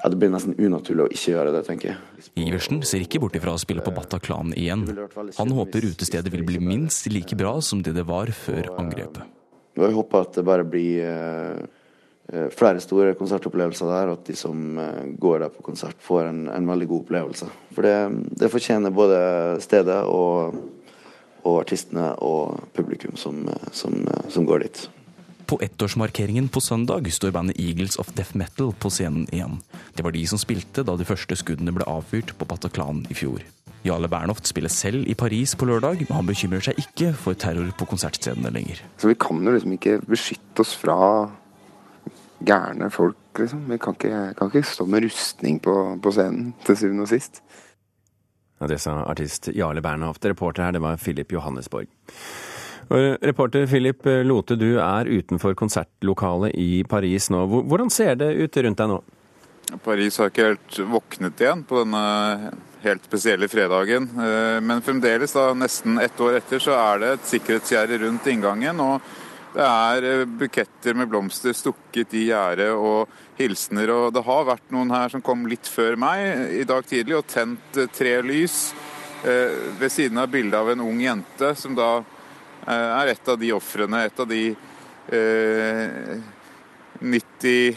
ja, 0.03 0.09
Det 0.09 0.19
blir 0.19 0.33
nesten 0.33 0.57
unaturlig 0.59 1.05
å 1.05 1.11
ikke 1.15 1.35
gjøre 1.35 1.53
det, 1.55 1.63
tenker 1.67 1.93
jeg. 1.93 2.25
Iversen 2.43 2.83
ser 2.83 3.05
ikke 3.05 3.21
bort 3.23 3.37
ifra 3.39 3.55
å 3.55 3.61
spille 3.61 3.85
på 3.85 3.93
Bataclan 3.95 4.51
igjen. 4.59 4.83
Han 5.39 5.53
håper 5.55 5.87
utestedet 5.93 6.33
vil 6.33 6.43
bli 6.47 6.59
minst 6.59 7.07
like 7.07 7.37
bra 7.39 7.55
som 7.63 7.81
det 7.81 7.95
det 7.95 8.03
var 8.09 8.33
før 8.35 8.73
angrepet. 8.75 9.23
Jeg 9.79 9.95
håper 9.95 10.27
at 10.27 10.35
det 10.37 10.43
bare 10.45 10.67
blir 10.67 11.71
Eh, 12.27 12.49
flere 12.49 12.79
store 12.79 13.13
konsertopplevelser 13.19 13.89
der, 13.91 14.09
og 14.09 14.21
at 14.21 14.29
de 14.29 14.35
som 14.39 14.77
eh, 14.79 15.07
går 15.19 15.41
der 15.43 15.51
på 15.51 15.65
konsert, 15.65 15.97
får 15.99 16.29
en, 16.29 16.45
en 16.55 16.69
veldig 16.71 16.87
god 16.87 17.01
opplevelse. 17.03 17.49
For 17.75 17.83
det, 17.83 17.97
det 18.39 18.51
fortjener 18.51 18.95
både 18.95 19.17
stedet 19.63 19.99
og, 20.07 20.55
og, 21.43 21.57
artistene 21.59 22.13
og 22.23 22.63
publikum 22.73 23.19
som, 23.19 23.43
som, 23.75 23.99
som 24.31 24.47
går 24.47 24.63
dit. 24.63 24.85
På 25.53 25.59
ettårsmarkeringen 25.61 26.47
på 26.49 26.61
søndag 26.61 27.05
står 27.13 27.31
bandet 27.31 27.59
Eagles 27.61 27.99
of 28.01 28.07
Death 28.17 28.33
Metal 28.37 28.71
på 28.73 28.89
scenen 28.89 29.27
igjen. 29.29 29.59
Det 29.93 30.01
var 30.01 30.15
de 30.15 30.23
som 30.25 30.39
spilte 30.41 30.81
da 30.81 30.95
de 30.97 31.05
første 31.05 31.35
skuddene 31.37 31.69
ble 31.75 31.85
avfyrt 31.85 32.31
på 32.39 32.47
Bataclan 32.49 33.03
i 33.13 33.13
fjor. 33.13 33.43
Jarle 33.85 34.07
Bernhoft 34.09 34.49
spiller 34.49 34.73
selv 34.73 35.05
i 35.05 35.13
Paris 35.13 35.53
på 35.53 35.67
lørdag, 35.69 36.01
men 36.07 36.15
han 36.17 36.25
bekymrer 36.25 36.65
seg 36.65 36.79
ikke 36.81 37.11
for 37.13 37.37
terror 37.37 37.69
på 37.77 37.85
konsertscenene 37.91 38.49
lenger. 38.55 38.81
Så 38.97 39.11
Vi 39.11 39.17
kan 39.21 39.45
jo 39.45 39.53
liksom 39.53 39.75
ikke 39.77 39.99
beskytte 40.09 40.65
oss 40.65 40.73
fra 40.73 40.97
gærne 42.41 42.89
folk, 42.89 43.21
liksom. 43.37 43.67
Vi 43.69 43.77
kan 43.77 43.93
ikke, 43.93 44.23
kan 44.39 44.49
ikke 44.49 44.71
stå 44.71 44.87
med 44.89 45.05
rustning 45.05 45.59
på, 45.61 45.75
på 46.01 46.15
scenen, 46.17 46.55
til 46.65 46.79
syvende 46.81 47.05
og 47.05 47.13
sist. 47.13 47.43
Ja, 48.57 48.71
det 48.73 48.81
sa 48.81 49.03
artist 49.05 49.53
Jarle 49.53 49.85
Bernhoft. 49.85 50.25
Reporter 50.25 50.65
her, 50.65 50.73
det 50.73 50.81
var 50.81 50.97
Philip 50.97 51.37
Johannesborg. 51.37 51.85
Og 52.89 53.23
reporter 53.23 53.67
Philip 53.69 54.05
Lote, 54.27 54.57
du 54.59 54.77
er 54.81 55.09
utenfor 55.09 55.55
konsertlokalet 55.57 56.55
i 56.59 56.83
Paris 56.89 57.29
nå. 57.33 57.45
Hvordan 57.47 57.91
ser 57.93 58.17
det 58.19 58.33
ut 58.35 58.59
rundt 58.65 58.83
deg 58.83 58.91
nå? 58.91 59.01
Paris 59.83 60.19
har 60.19 60.29
ikke 60.29 60.51
helt 60.51 60.79
våknet 60.91 61.41
igjen 61.41 61.63
på 61.65 61.81
denne 61.81 62.03
helt 62.83 63.05
spesielle 63.07 63.47
fredagen. 63.49 64.09
Eh, 64.19 64.59
men 64.61 64.83
fremdeles, 64.83 65.33
da, 65.33 65.49
nesten 65.57 65.97
ett 66.03 66.19
år 66.21 66.41
etter, 66.41 66.61
så 66.61 66.75
er 66.77 66.99
det 67.01 67.11
et 67.15 67.29
sikkerhetsgjerde 67.31 68.01
rundt 68.03 68.27
inngangen. 68.29 68.81
og 68.83 69.13
det 69.53 69.65
er 69.65 70.07
eh, 70.07 70.25
buketter 70.25 70.97
med 70.97 71.09
blomster 71.11 71.53
stukket 71.53 72.15
i 72.17 72.27
gjerdet 72.31 72.71
og 72.73 73.11
hilsener. 73.37 73.91
Og 73.93 74.13
det 74.15 74.25
har 74.25 74.47
vært 74.49 74.73
noen 74.73 74.93
her 74.93 75.13
som 75.13 75.21
kom 75.25 75.45
litt 75.49 75.69
før 75.69 75.97
meg 75.99 76.55
i 76.57 76.65
dag 76.67 76.85
tidlig 76.89 77.19
og 77.19 77.27
tent 77.29 77.77
eh, 77.77 77.89
tre 77.93 78.15
lys 78.25 78.73
eh, 79.21 79.53
ved 79.79 79.93
siden 79.93 80.21
av 80.23 80.31
bildet 80.33 80.57
av 80.57 80.73
en 80.73 80.85
ung 80.87 81.01
jente, 81.03 81.53
som 81.59 81.77
da 81.77 81.91
er 82.71 83.11
et 83.13 83.29
av 83.29 83.39
de 83.39 83.51
ofrene, 83.55 84.05
et 84.05 84.19
av 84.19 84.29
de 84.29 84.43
eh, 85.11 86.21
90 87.03 87.75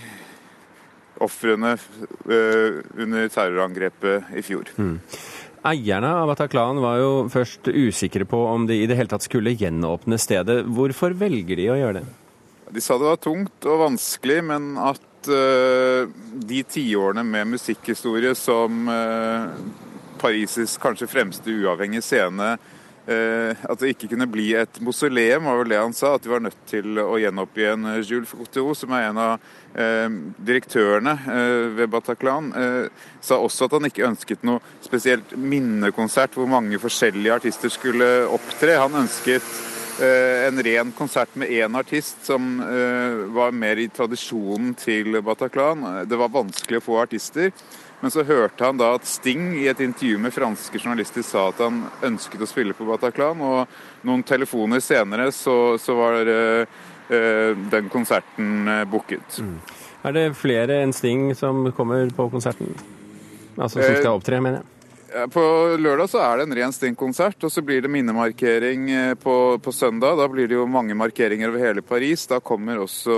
ofrene 1.25 1.73
eh, 1.73 2.79
under 3.03 3.29
terrorangrepet 3.33 4.37
i 4.37 4.45
fjor. 4.45 4.71
Mm. 4.77 4.99
Eierne 5.67 6.13
av 6.21 6.29
Bataclan 6.31 6.79
var 6.83 7.01
jo 7.01 7.11
først 7.33 7.73
usikre 7.73 8.27
på 8.29 8.39
om 8.53 8.69
de 8.69 8.77
i 8.83 8.87
det 8.87 8.99
hele 8.99 9.11
tatt 9.11 9.27
skulle 9.27 9.57
gjenåpne 9.57 10.19
stedet. 10.21 10.61
Hvorfor 10.77 11.17
velger 11.19 11.59
de 11.59 11.71
å 11.73 11.81
gjøre 11.81 12.03
det? 12.03 12.07
De 12.77 12.83
sa 12.83 12.99
det 12.99 13.09
var 13.09 13.19
tungt 13.23 13.67
og 13.67 13.83
vanskelig, 13.83 14.39
men 14.47 14.75
at 14.79 15.31
eh, 15.33 16.07
de 16.47 16.63
tiårene 16.71 17.25
med 17.27 17.55
musikkhistorie 17.57 18.35
som 18.39 18.87
uh, 18.91 19.51
Paris' 20.21 20.79
kanskje 20.83 21.11
fremste 21.11 21.55
uavhengige 21.55 22.05
scene 22.05 22.55
Eh, 22.55 22.76
at 23.07 23.79
det 23.79 23.93
ikke 23.93 24.09
kunne 24.11 24.27
bli 24.31 24.49
et 24.59 24.81
mausoleum, 24.83 25.47
var 25.47 25.61
vel 25.61 25.71
det 25.71 25.79
han 25.79 25.95
sa. 25.95 26.17
At 26.17 26.25
de 26.25 26.33
var 26.33 26.43
nødt 26.43 26.59
til 26.67 26.99
å 26.99 27.19
gjenoppgi 27.21 27.69
en 27.71 27.87
eh, 27.93 28.03
Jules 28.03 28.33
Foucault, 28.33 28.75
som 28.79 28.95
er 28.97 29.09
en 29.11 29.21
av 29.23 29.47
eh, 29.79 30.09
direktørene 30.49 31.15
eh, 31.15 31.69
ved 31.79 31.93
Bataclan. 31.93 32.51
Eh, 32.59 33.07
sa 33.23 33.39
også 33.39 33.69
at 33.69 33.79
han 33.79 33.89
ikke 33.91 34.09
ønsket 34.09 34.45
noe 34.47 34.63
spesielt 34.85 35.37
minnekonsert 35.39 36.35
hvor 36.37 36.51
mange 36.51 36.81
forskjellige 36.83 37.41
artister 37.41 37.73
skulle 37.73 38.11
opptre. 38.27 38.79
Han 38.83 38.99
ønsket 39.05 39.47
eh, 40.03 40.47
en 40.49 40.63
ren 40.67 40.93
konsert 40.99 41.39
med 41.39 41.55
én 41.55 41.79
artist, 41.79 42.25
som 42.27 42.59
var 43.37 43.55
mer 43.55 43.79
i 43.79 43.89
tradisjonen 43.93 44.75
til 44.79 45.21
Bataclan. 45.23 46.07
Det 46.11 46.19
var 46.19 46.35
vanskelig 46.35 46.83
å 46.83 46.89
få 46.91 47.03
artister. 47.07 47.55
Men 48.01 48.11
så 48.11 48.23
hørte 48.23 48.65
han 48.65 48.77
da 48.77 48.93
at 48.99 49.09
Sting 49.09 49.55
i 49.57 49.67
et 49.71 49.81
intervju 49.81 50.19
med 50.21 50.35
franske 50.35 50.79
journalister 50.79 51.25
sa 51.25 51.49
at 51.49 51.63
han 51.65 51.87
ønsket 52.05 52.45
å 52.45 52.49
spille 52.49 52.77
på 52.77 52.85
Bataclan, 52.89 53.41
og 53.41 54.05
noen 54.07 54.25
telefoner 54.27 54.85
senere 54.85 55.31
så, 55.33 55.77
så 55.81 55.97
var 55.97 56.29
uh, 56.29 56.85
den 57.73 57.91
konserten 57.93 58.69
uh, 58.69 58.85
booket. 58.91 59.41
Mm. 59.41 59.57
Er 60.07 60.15
det 60.15 60.29
flere 60.39 60.83
enn 60.85 60.93
Sting 60.95 61.31
som 61.35 61.65
kommer 61.77 62.11
på 62.15 62.29
konserten? 62.31 62.77
Altså 63.57 63.81
som 63.81 63.97
skal 63.97 64.13
opptre, 64.21 64.41
mener 64.45 64.61
jeg? 64.61 64.73
På 65.33 65.43
lørdag 65.81 66.11
så 66.13 66.21
er 66.21 66.37
det 66.37 66.45
en 66.45 66.57
ren 66.59 66.75
Sting-konsert, 66.77 67.41
og 67.47 67.51
så 67.51 67.63
blir 67.65 67.81
det 67.81 67.89
minnemarkering 67.89 68.91
på, 69.23 69.37
på, 69.65 69.73
søndag. 69.73 70.19
Da 70.21 70.27
blir 70.29 70.51
det 70.51 70.59
jo 70.59 70.67
mange 70.69 70.95
markeringer 70.99 71.49
over 71.49 71.63
hele 71.63 71.83
Paris. 71.87 72.27
Da 72.29 72.43
kommer 72.45 72.83
også 72.83 73.17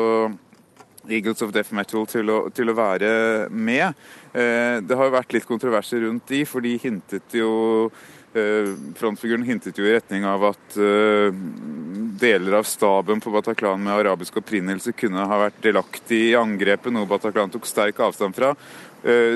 Eagles 1.10 1.42
of 1.42 1.52
Death 1.54 1.74
Metal 1.74 2.06
til 2.08 2.30
å, 2.32 2.38
til 2.54 2.70
å 2.70 2.76
være 2.76 3.10
med. 3.50 3.96
Eh, 4.32 4.78
det 4.84 4.96
har 4.96 5.08
jo 5.08 5.16
vært 5.16 5.34
litt 5.36 5.48
kontroverser 5.48 6.04
rundt 6.04 6.28
de, 6.30 6.44
for 6.48 6.64
de 6.64 6.74
hintet 6.80 7.36
jo 7.38 7.50
eh, 8.36 8.74
Frontfiguren 8.98 9.46
hintet 9.46 9.78
jo 9.78 9.86
i 9.88 9.94
retning 9.96 10.26
av 10.28 10.50
at 10.50 10.76
eh, 10.76 11.30
deler 12.20 12.58
av 12.60 12.68
staben 12.68 13.22
på 13.24 13.32
Bataclan 13.34 13.82
med 13.82 13.94
arabisk 13.96 14.40
opprinnelse 14.42 14.94
kunne 14.98 15.26
ha 15.30 15.40
vært 15.46 15.62
delaktig 15.64 16.20
i 16.30 16.36
angrepet, 16.38 16.92
noe 16.94 17.08
Bataclan 17.08 17.54
tok 17.54 17.68
sterk 17.68 18.02
avstand 18.04 18.36
fra. 18.36 18.54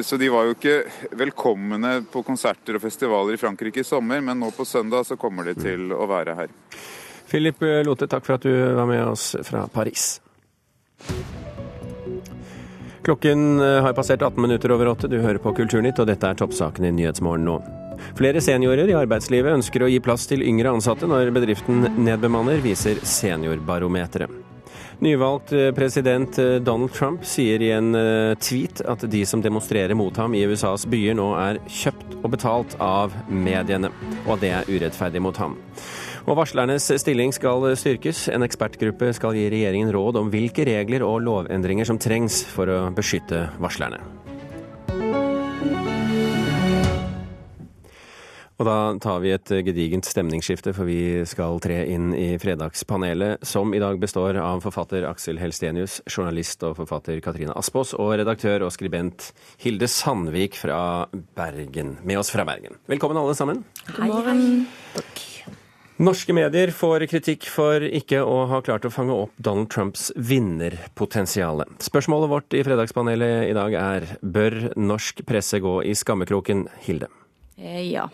Så 0.03 0.17
de 0.19 0.27
var 0.27 0.49
jo 0.49 0.57
ikke 0.57 1.13
velkomne 1.15 1.93
på 2.11 2.25
konserter 2.27 2.75
og 2.75 2.83
festivaler 2.83 3.37
i 3.37 3.39
Frankrike 3.39 3.85
i 3.85 3.87
sommer, 3.87 4.19
men 4.19 4.41
nå 4.43 4.49
på 4.57 4.67
søndag 4.67 5.07
så 5.07 5.15
kommer 5.15 5.47
de 5.47 5.55
til 5.55 5.95
å 5.95 6.03
være 6.11 6.35
her. 6.35 6.51
Philip 7.31 7.63
Lote, 7.87 8.11
takk 8.11 8.27
for 8.27 8.41
at 8.41 8.49
du 8.51 8.51
var 8.51 8.91
med 8.91 9.05
oss 9.07 9.29
fra 9.47 9.69
Paris. 9.71 10.17
Klokken 13.03 13.61
eh, 13.61 13.83
har 13.83 13.93
passert 13.93 14.23
18 14.23 14.43
minutter 14.43 14.73
over 14.73 14.89
åtte. 14.89 15.09
Du 15.09 15.19
hører 15.19 15.39
på 15.43 15.53
Kulturnytt, 15.53 15.99
og 15.99 16.07
dette 16.07 16.29
er 16.29 16.39
toppsakene 16.39 16.93
i 16.93 16.95
Nyhetsmorgen 16.95 17.47
nå. 17.49 17.59
Flere 18.19 18.41
seniorer 18.43 18.89
i 18.91 18.95
arbeidslivet 18.99 19.57
ønsker 19.59 19.83
å 19.83 19.91
gi 19.91 19.99
plass 20.03 20.29
til 20.31 20.43
yngre 20.47 20.71
ansatte 20.71 21.09
når 21.11 21.33
bedriften 21.35 21.89
nedbemanner, 22.07 22.63
viser 22.63 23.03
Seniorbarometeret. 23.03 24.39
Nyvalgt 25.03 25.51
eh, 25.59 25.73
president 25.75 26.39
eh, 26.39 26.61
Donald 26.63 26.95
Trump 26.95 27.27
sier 27.27 27.63
i 27.63 27.73
en 27.75 27.91
tweet 28.39 28.85
at 28.87 29.03
de 29.11 29.25
som 29.27 29.43
demonstrerer 29.43 29.99
mot 29.99 30.15
ham 30.23 30.39
i 30.39 30.45
USAs 30.47 30.87
byer 30.87 31.19
nå 31.19 31.33
er 31.43 31.59
kjøpt 31.67 32.21
og 32.23 32.31
betalt 32.37 32.79
av 32.79 33.19
mediene, 33.27 33.91
og 34.29 34.37
at 34.37 34.47
det 34.47 34.55
er 34.61 34.71
urettferdig 34.71 35.27
mot 35.27 35.43
ham. 35.43 35.59
Og 36.23 36.39
varslernes 36.39 36.87
stilling 37.03 37.35
skal 37.35 37.67
styrkes. 37.79 38.29
En 38.31 38.47
ekspertgruppe 38.47 39.11
skal 39.17 39.37
gi 39.37 39.49
regjeringen 39.53 39.91
råd 39.95 40.21
om 40.23 40.33
hvilke 40.33 40.67
regler 40.69 41.03
og 41.07 41.23
lovendringer 41.27 41.89
som 41.89 41.99
trengs 42.01 42.45
for 42.47 42.71
å 42.71 42.81
beskytte 42.95 43.49
varslerne. 43.63 44.03
Og 48.63 48.69
da 48.69 48.77
tar 49.03 49.19
vi 49.25 49.33
et 49.35 49.51
gedigent 49.67 50.07
stemningsskifte, 50.07 50.71
for 50.77 50.87
vi 50.87 51.25
skal 51.27 51.59
tre 51.65 51.81
inn 51.91 52.13
i 52.15 52.37
Fredagspanelet, 52.39 53.43
som 53.49 53.73
i 53.75 53.81
dag 53.83 53.99
består 53.99 54.39
av 54.39 54.63
forfatter 54.63 55.09
Aksel 55.09 55.41
Helstenius, 55.43 55.99
journalist 56.07 56.63
og 56.69 56.77
forfatter 56.79 57.19
Katrine 57.25 57.57
Aspås 57.59 57.97
og 57.99 58.15
redaktør 58.21 58.69
og 58.69 58.71
skribent 58.77 59.33
Hilde 59.65 59.91
Sandvik 59.91 60.61
fra 60.63 61.11
Bergen. 61.11 61.97
Med 62.07 62.23
oss 62.23 62.31
fra 62.31 62.47
Bergen. 62.47 62.79
Velkommen 62.87 63.19
alle 63.19 63.35
sammen. 63.35 63.67
God 63.97 64.15
morgen. 64.15 64.49
Takk. 64.95 65.32
Norske 66.03 66.35
medier 66.35 66.73
får 66.75 67.05
kritikk 67.07 67.45
for 67.47 67.85
ikke 67.87 68.25
å 68.27 68.41
ha 68.51 68.59
klart 68.67 68.83
å 68.89 68.91
fange 68.91 69.15
opp 69.15 69.37
Donald 69.39 69.69
Trumps 69.71 70.09
vinnerpotensial. 70.19 71.63
Spørsmålet 71.79 72.31
vårt 72.33 72.57
i 72.59 72.63
Fredagspanelet 72.67 73.45
i 73.47 73.53
dag 73.55 73.77
er 73.79 74.07
bør 74.19 74.57
norsk 74.75 75.23
presse 75.29 75.61
gå 75.63 75.77
i 75.87 75.93
skammekroken, 75.95 76.65
Hilde? 76.83 77.07
Eh, 77.55 77.85
ja. 77.93 78.09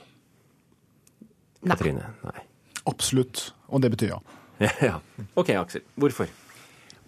Nei. 1.63 1.71
Katrine? 1.73 2.11
Nei. 2.29 2.45
Absolutt. 2.93 3.47
Og 3.73 3.81
det 3.81 3.95
betyr 3.97 4.13
ja. 4.13 4.21
ja. 4.91 4.99
OK, 5.33 5.55
Aksel. 5.57 5.87
Hvorfor? 5.97 6.29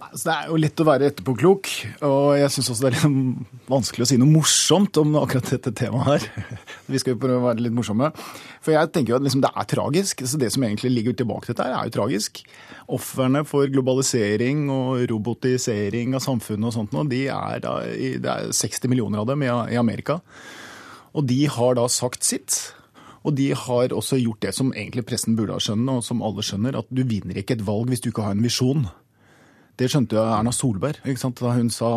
Altså, 0.01 0.25
det 0.25 0.33
er 0.35 0.47
jo 0.49 0.59
lett 0.59 0.81
å 0.81 0.85
være 0.89 1.09
etterpåklok, 1.11 1.69
og 2.09 2.31
jeg 2.39 2.53
syns 2.55 2.71
også 2.73 2.87
det 2.87 2.97
er 2.97 3.13
vanskelig 3.69 4.07
å 4.07 4.09
si 4.09 4.17
noe 4.21 4.33
morsomt 4.33 4.97
om 5.03 5.13
akkurat 5.21 5.51
dette 5.53 5.73
temaet 5.77 6.09
her. 6.09 6.47
Vi 6.91 7.01
skal 7.03 7.15
jo 7.15 7.21
prøve 7.21 7.37
å 7.37 7.45
være 7.51 7.67
litt 7.67 7.75
morsomme. 7.77 8.09
For 8.65 8.73
jeg 8.73 8.91
tenker 8.95 9.13
jo 9.13 9.19
at 9.21 9.27
liksom 9.27 9.45
det 9.45 9.53
er 9.53 9.69
tragisk. 9.69 10.25
Så 10.25 10.41
det 10.41 10.49
som 10.55 10.65
egentlig 10.65 10.95
ligger 10.95 11.19
tilbake 11.21 11.51
til 11.51 11.59
dette, 11.59 11.69
er 11.69 11.91
jo 11.91 11.95
tragisk. 11.99 12.41
Ofrene 12.97 13.45
for 13.49 13.69
globalisering 13.71 14.65
og 14.73 15.05
robotisering 15.13 16.17
av 16.17 16.25
samfunnet 16.25 16.71
og 16.71 16.77
sånt 16.79 16.97
nå, 16.97 17.05
de 17.13 17.27
er 17.35 17.61
da, 17.67 17.77
det 17.85 18.33
er 18.35 18.51
60 18.57 18.91
millioner 18.91 19.21
av 19.23 19.29
dem 19.31 19.45
i 19.45 19.79
Amerika. 19.81 20.21
Og 21.13 21.29
de 21.29 21.43
har 21.51 21.77
da 21.77 21.85
sagt 21.93 22.25
sitt. 22.25 22.57
Og 23.21 23.37
de 23.37 23.51
har 23.53 23.93
også 23.93 24.17
gjort 24.17 24.41
det 24.47 24.55
som 24.57 24.73
egentlig 24.73 25.05
pressen 25.11 25.37
burde 25.37 25.53
ha 25.53 25.61
skjønt, 25.61 25.93
og 25.93 26.03
som 26.07 26.25
alle 26.25 26.45
skjønner, 26.47 26.79
at 26.81 26.89
du 26.89 27.05
vinner 27.05 27.37
ikke 27.37 27.59
et 27.59 27.67
valg 27.67 27.93
hvis 27.93 28.01
du 28.01 28.09
ikke 28.15 28.25
har 28.25 28.37
en 28.39 28.47
visjon. 28.49 28.89
Det 29.81 29.89
skjønte 29.89 30.19
jo 30.19 30.23
Erna 30.29 30.53
Solberg 30.53 30.99
da 31.01 31.53
hun 31.57 31.71
sa 31.73 31.91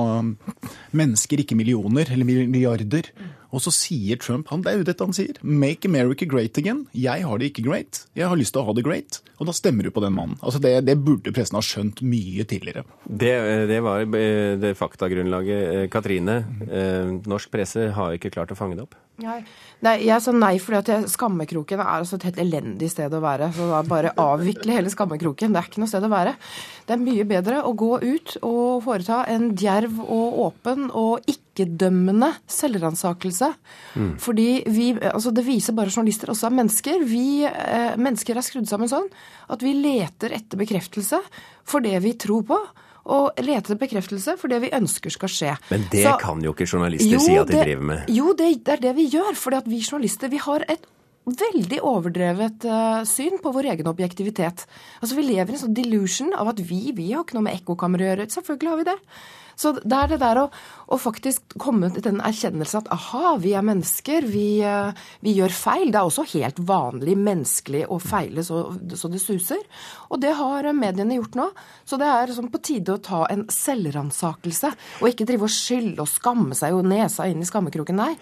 mennesker, 0.96 1.42
ikke 1.44 1.58
millioner 1.60 2.08
eller 2.13 2.24
milliarder. 2.24 3.10
Og 3.54 3.62
så 3.62 3.74
sier 3.74 4.18
Trump 4.22 4.50
han, 4.50 4.64
det 4.66 4.72
er 4.72 4.82
jo 4.82 4.88
dette 4.88 5.06
han 5.06 5.16
sier. 5.16 5.38
Make 5.46 5.88
America 5.90 6.26
great 6.30 6.58
again. 6.58 6.84
Jeg 6.98 7.26
har 7.28 7.40
det 7.40 7.52
ikke 7.52 7.66
great. 7.68 8.04
Jeg 8.18 8.30
har 8.30 8.40
lyst 8.40 8.56
til 8.56 8.64
å 8.64 8.68
ha 8.68 8.76
det 8.76 8.86
great. 8.86 9.22
Og 9.38 9.50
da 9.50 9.54
stemmer 9.56 9.86
du 9.86 9.94
på 9.94 10.02
den 10.04 10.16
mannen. 10.16 10.40
Altså 10.42 10.62
det, 10.64 10.74
det 10.88 10.98
burde 11.06 11.34
pressen 11.36 11.60
ha 11.60 11.64
skjønt 11.66 12.02
mye 12.06 12.46
tidligere. 12.50 12.86
Det, 13.06 13.34
det 13.70 13.80
var 13.86 14.04
eh, 14.08 14.56
det 14.62 14.74
faktagrunnlaget. 14.80 15.64
Eh, 15.70 15.88
Katrine, 15.94 16.42
eh, 16.66 17.14
norsk 17.30 17.54
presse 17.54 17.92
har 17.94 18.18
ikke 18.18 18.34
klart 18.34 18.54
å 18.56 18.58
fange 18.58 18.80
det 18.80 18.88
opp? 18.88 18.98
Nei, 19.22 19.44
nei 19.86 19.94
jeg 20.08 20.24
sa 20.26 20.32
nei 20.34 20.56
fordi 20.58 20.96
at 21.04 21.12
skammekroken 21.12 21.78
er 21.84 21.92
altså 22.00 22.18
et 22.18 22.26
helt 22.32 22.39
elendig 22.42 22.89
sted 22.89 23.13
å 23.13 23.22
være. 23.22 23.52
Så 23.54 23.70
da 23.70 23.84
bare 23.86 24.16
avvikle 24.18 24.80
hele 24.80 24.94
skammekroken. 24.94 25.54
Det 25.54 25.62
er 25.62 25.70
ikke 25.70 25.84
noe 25.84 25.92
sted 25.92 26.08
å 26.08 26.13
være. 26.13 26.34
Det 26.88 26.98
er 26.98 27.04
mye 27.06 27.30
bedre 27.30 27.62
å 27.62 27.76
gå 27.78 27.94
ut 28.02 28.38
og 28.42 28.82
foreta 28.88 29.22
en 29.30 29.52
djerv 29.60 30.02
og 30.04 30.39
åpen 30.48 30.89
og 30.89 31.30
ikke-dømmende 31.54 32.32
selvransakelse. 32.50 33.50
Mm. 33.96 34.13
Fordi 34.22 34.63
vi, 34.68 34.92
altså 34.98 35.32
det 35.36 35.46
viser 35.46 35.76
bare 35.78 35.94
journalister 35.94 36.34
også 36.34 36.50
er 36.50 36.58
mennesker. 36.60 37.04
Vi 37.06 37.44
eh, 37.46 37.94
mennesker 37.98 38.38
er 38.38 38.46
skrudd 38.46 38.70
sammen 38.70 38.92
sånn 38.92 39.10
at 39.54 39.63
vi 39.63 39.76
leter 39.78 40.34
etter 40.34 40.60
bekreftelse 40.60 41.22
for 41.63 41.84
det 41.86 42.00
vi 42.04 42.16
tror 42.20 42.48
på 42.50 42.60
og 43.13 43.39
lete 43.44 43.76
bekreftelse 43.76 44.38
for 44.39 44.52
det 44.52 44.62
vi 44.63 44.72
ønsker 44.76 45.12
skal 45.12 45.32
skje. 45.32 45.54
Men 45.70 45.88
det 45.92 46.06
Så, 46.06 46.16
kan 46.22 46.39
jo 46.44 46.54
ikke 46.56 46.68
journalister 46.70 47.12
jo, 47.12 47.20
si 47.20 47.36
at 47.36 47.50
de 47.50 47.58
det, 47.58 47.66
driver 47.68 47.88
med? 47.89 48.12
Jo, 48.16 48.32
det, 48.32 48.50
det, 48.63 48.78
er 48.78 48.84
det 48.86 48.96
vi 48.96 49.10
gjør. 49.12 49.36
For 49.36 49.60
vi 49.68 49.82
journalister 49.84 50.32
vi 50.32 50.39
har 50.39 50.63
et 50.72 50.88
veldig 51.24 51.80
overdrevet 51.88 52.66
uh, 52.68 53.04
syn 53.08 53.40
på 53.44 53.54
vår 53.56 53.72
egen 53.76 53.92
objektivitet. 53.92 54.66
Altså 55.00 55.20
Vi 55.20 55.28
lever 55.28 55.54
i 55.54 55.58
en 55.58 55.64
sånn 55.66 55.78
delusion 55.78 56.34
av 56.36 56.52
at 56.52 56.60
vi, 56.60 56.92
vi 56.96 57.12
har 57.14 57.24
ikke 57.24 57.38
noe 57.38 57.48
med 57.48 57.62
ekkokammer 57.62 58.04
å 58.04 58.12
gjøre. 58.12 58.30
Selvfølgelig 58.34 58.74
har 58.74 58.82
vi 58.82 58.90
det. 58.92 59.00
Så 59.56 59.74
det 59.78 59.98
er 59.98 60.10
det 60.12 60.20
der 60.22 60.40
å, 60.42 60.46
å 60.94 60.98
faktisk 61.02 61.56
komme 61.62 61.90
til 61.94 62.04
den 62.06 62.22
erkjennelse 62.26 62.82
at 62.82 62.90
aha, 62.94 63.36
vi 63.42 63.54
er 63.58 63.66
mennesker, 63.66 64.26
vi, 64.30 64.48
eh, 64.66 65.04
vi, 65.24 65.36
gjør 65.38 65.54
feil. 65.54 65.92
Det 65.94 66.00
er 66.00 66.10
også 66.10 66.26
helt 66.34 66.62
vanlig 66.66 67.16
menneskelig 67.20 67.86
å 67.94 68.00
feile 68.02 68.46
så, 68.46 68.66
så, 68.98 69.12
det 69.14 69.22
suser. 69.22 69.62
Og 70.10 70.22
det 70.24 70.34
har 70.40 70.70
mediene 70.76 71.20
gjort 71.20 71.38
nå. 71.38 71.50
Så 71.86 72.00
det 72.02 72.10
er 72.10 72.34
sånn 72.36 72.52
på 72.54 72.62
tide 72.64 72.98
å 72.98 73.04
ta 73.04 73.24
en 73.34 73.46
selvransakelse. 73.54 74.74
Og 75.02 75.12
ikke 75.12 75.28
drive 75.30 75.48
og 75.48 75.54
skylde 75.54 76.04
og 76.04 76.12
skamme 76.12 76.58
seg 76.58 76.78
og 76.78 76.88
nesa 76.90 77.28
inn 77.30 77.44
i 77.44 77.50
skammekroken. 77.50 78.00
Nei, 78.00 78.14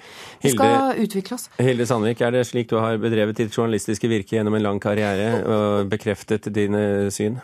vi 0.44 0.54
skal 0.56 0.76
Hilde, 0.76 1.08
utvikle 1.08 1.40
oss. 1.40 1.48
Hilde 1.62 1.88
Sandvik, 1.88 2.24
er 2.26 2.36
det 2.36 2.46
slik 2.50 2.72
du 2.72 2.78
har 2.82 2.91
bedrevet 3.00 3.38
ditt 3.38 3.56
journalistiske 3.56 4.10
virke 4.12 4.36
gjennom 4.36 4.58
en 4.58 4.66
lang 4.66 4.84
karriere 4.84 5.32
og 5.46 5.90
bekreftet 5.92 6.52
dine 6.56 7.10
syn? 7.14 7.40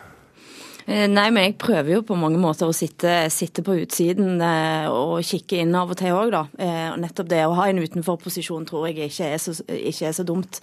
Eh, 0.87 1.03
nei, 1.11 1.25
men 1.35 1.49
jeg 1.49 1.57
prøver 1.59 1.97
jo 1.97 2.03
på 2.07 2.15
mange 2.15 2.39
måter 2.39 2.69
å 2.69 2.75
sitte, 2.75 3.25
sitte 3.33 3.59
på 3.65 3.73
utsiden 3.81 4.39
eh, 4.39 4.85
og 4.87 5.19
kikke 5.27 5.59
inn 5.59 5.75
av 5.75 5.91
og 5.91 5.99
til 5.99 6.15
òg, 6.15 6.31
da. 6.31 6.43
Eh, 6.63 6.93
nettopp 7.03 7.27
det 7.33 7.41
å 7.43 7.57
ha 7.57 7.65
en 7.67 7.81
utenforposisjon 7.83 8.63
tror 8.69 8.85
jeg 8.87 9.09
ikke 9.09 9.27
er, 9.35 9.41
så, 9.43 9.51
ikke 9.67 10.07
er 10.07 10.15
så 10.15 10.23
dumt. 10.27 10.61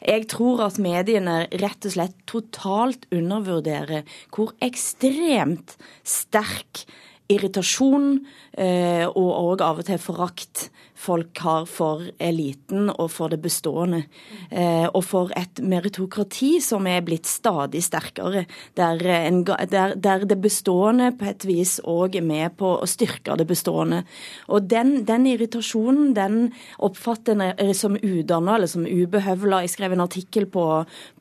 Jeg 0.00 0.24
tror 0.32 0.64
at 0.64 0.80
mediene 0.80 1.42
rett 1.60 1.90
og 1.90 1.92
slett 1.92 2.16
totalt 2.24 3.04
undervurderer 3.12 4.08
hvor 4.32 4.56
ekstremt 4.64 5.76
sterk 6.08 6.86
irritasjon 7.28 8.12
og 8.56 9.30
òg 9.34 9.62
av 9.66 9.80
og 9.82 9.88
til 9.88 9.98
forakt 9.98 10.68
folk 10.96 11.38
har 11.44 11.66
for 11.68 12.02
eliten 12.22 12.88
og 12.90 13.10
for 13.12 13.32
det 13.32 13.38
bestående. 13.44 14.02
Eh, 14.50 14.86
og 14.88 15.02
for 15.04 15.32
et 15.36 15.60
meritokrati 15.60 16.56
som 16.64 16.86
er 16.88 17.04
blitt 17.06 17.28
stadig 17.28 17.82
sterkere, 17.84 18.46
der, 18.78 19.02
en, 19.18 19.42
der, 19.44 19.94
der 19.94 20.24
det 20.28 20.38
bestående 20.42 21.12
på 21.16 21.28
et 21.30 21.46
vis 21.46 21.76
òg 21.84 22.16
er 22.18 22.26
med 22.26 22.56
på 22.58 22.72
å 22.80 22.88
styrke 22.88 23.36
det 23.36 23.46
bestående. 23.48 24.02
Og 24.48 24.68
den, 24.70 25.04
den 25.08 25.26
irritasjonen, 25.28 26.14
den 26.16 26.38
oppfatter 26.82 27.36
en 27.36 27.74
som 27.76 27.96
udanna 28.00 28.56
eller 28.56 28.70
som 28.70 28.86
ubehøvla. 28.86 29.62
Jeg 29.64 29.74
skrev 29.74 29.96
en 29.96 30.04
artikkel 30.06 30.48
på, 30.50 30.66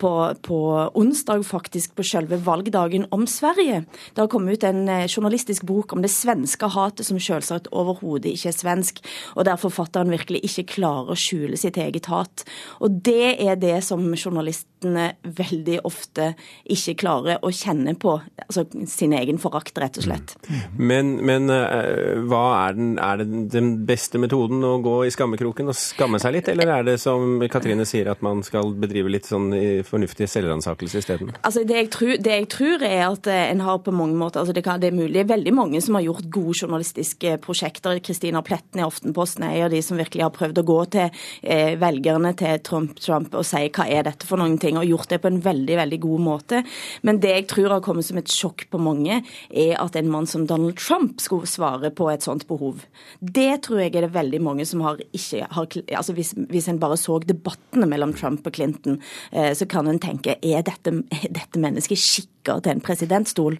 på, 0.01 0.11
på 0.45 0.59
onsdag, 0.95 1.43
faktisk, 1.47 1.95
på 1.97 2.05
selve 2.07 2.39
valgdagen 2.45 3.07
om 3.15 3.25
Sverige. 3.29 3.83
Det 4.13 4.23
har 4.23 4.31
kommet 4.31 4.57
ut 4.57 4.67
en 4.67 4.87
eh, 4.89 5.07
journalistisk 5.09 5.65
bok 5.67 5.93
om 5.95 6.03
det 6.05 6.13
svenske 6.13 6.69
hatet, 6.71 7.05
som 7.07 7.19
selvsagt 7.21 7.69
overhodet 7.75 8.33
ikke 8.35 8.51
er 8.53 8.59
svensk. 8.59 9.03
og 9.35 9.45
derfor 9.45 9.64
forfatteren 9.65 10.13
virkelig 10.13 10.43
ikke 10.47 10.67
klarer 10.77 11.13
å 11.13 11.19
skjule 11.19 11.59
sitt 11.59 11.79
eget 11.81 12.09
hat. 12.11 12.45
Og 12.79 13.01
det 13.05 13.35
er 13.43 13.59
det 13.59 13.77
som 13.85 14.03
journalistene 14.15 15.11
veldig 15.25 15.79
ofte 15.87 16.31
ikke 16.71 16.97
klarer 17.05 17.41
å 17.45 17.51
kjenne 17.53 17.95
på. 17.99 18.17
Altså 18.45 18.65
sin 18.89 19.15
egen 19.17 19.41
forakt, 19.41 19.77
rett 19.81 19.99
og 19.99 20.07
slett. 20.07 20.35
Men, 20.77 21.15
men 21.25 21.49
uh, 21.51 22.21
hva 22.29 22.43
er, 22.67 22.77
den, 22.77 22.95
er 23.01 23.21
det 23.21 23.29
den 23.55 23.73
beste 23.87 24.21
metoden 24.21 24.63
å 24.65 24.77
gå 24.85 24.97
i 25.05 25.13
skammekroken 25.13 25.71
og 25.71 25.77
skamme 25.79 26.21
seg 26.21 26.37
litt, 26.37 26.49
eller 26.51 26.71
er 26.77 26.87
det 26.87 26.97
som 27.01 27.39
Katrine 27.51 27.85
sier, 27.87 28.09
at 28.11 28.23
man 28.25 28.43
skal 28.45 28.73
bedrive 28.79 29.11
litt 29.11 29.27
sånn 29.29 29.51
fornuftig 29.87 30.27
selvransakelse 30.29 31.01
isteden? 31.01 31.33
Altså 31.41 31.63
det 31.67 31.77
jeg, 31.77 31.89
tror, 31.93 32.13
det 32.21 32.33
jeg 32.33 32.47
tror 32.51 32.85
er 32.85 33.03
at 33.07 33.29
eh, 33.31 33.49
en 33.51 33.63
har 33.65 33.81
på 33.85 33.93
mange 33.95 34.17
måter 34.19 34.41
altså 34.41 34.55
det, 34.55 34.63
kan, 34.65 34.81
det 34.81 34.91
er 34.91 34.97
mulig, 34.97 35.25
veldig 35.29 35.53
mange 35.55 35.81
som 35.83 35.97
har 35.97 36.05
gjort 36.05 36.29
gode 36.33 36.55
journalistiske 36.61 37.37
prosjekter. 37.43 37.99
Kristina 38.05 38.41
Pletten 38.45 38.81
i 38.81 38.85
Aftenposten 38.85 39.47
er 39.47 39.54
av 39.63 39.71
de 39.73 39.81
som 39.85 39.99
virkelig 39.99 40.23
har 40.25 40.33
prøvd 40.35 40.61
å 40.61 40.65
gå 40.67 40.77
til 40.95 41.21
eh, 41.41 41.75
velgerne 41.79 42.33
til 42.37 42.59
Trump, 42.65 42.99
Trump 42.99 43.35
og 43.37 43.45
si 43.47 43.65
hva 43.69 43.87
er 43.91 44.07
dette 44.07 44.27
for 44.27 44.41
noen 44.41 44.57
ting, 44.61 44.79
og 44.79 44.87
gjort 44.87 45.11
det 45.13 45.21
på 45.23 45.31
en 45.31 45.41
veldig 45.43 45.79
veldig 45.81 45.99
god 46.05 46.25
måte. 46.25 46.61
Men 47.07 47.21
det 47.23 47.33
jeg 47.33 47.47
tror 47.51 47.77
har 47.77 47.85
kommet 47.85 48.07
som 48.07 48.19
et 48.21 48.31
sjokk 48.31 48.67
på 48.71 48.81
mange, 48.81 49.21
er 49.49 49.75
at 49.81 49.95
en 49.99 50.11
mann 50.11 50.29
som 50.29 50.45
Donald 50.49 50.79
Trump 50.81 51.21
skulle 51.23 51.49
svare 51.49 51.91
på 51.95 52.09
et 52.11 52.25
sånt 52.25 52.47
behov. 52.49 52.85
Det 53.19 53.61
tror 53.65 53.83
jeg 53.83 53.93
er 53.95 54.07
det 54.07 54.15
veldig 54.15 54.41
mange 54.43 54.67
som 54.67 54.83
har 54.85 54.99
ikke 55.11 55.45
har, 55.51 55.67
altså 55.97 56.13
Hvis, 56.15 56.33
hvis 56.49 56.67
en 56.71 56.79
bare 56.79 56.97
så 56.99 57.17
debattene 57.23 57.87
mellom 57.89 58.13
Trump 58.15 58.45
og 58.47 58.55
Clinton, 58.55 58.99
eh, 59.31 59.53
så 59.53 59.67
kan 59.69 59.87
en 59.87 59.99
tenke 59.99 60.37
er 60.41 60.63
dette, 60.65 60.93
dette 61.11 61.61
mennesket 61.61 61.99
skikka 61.99 62.59
til 62.63 62.75
en 62.75 62.83
presidentstol? 62.83 63.59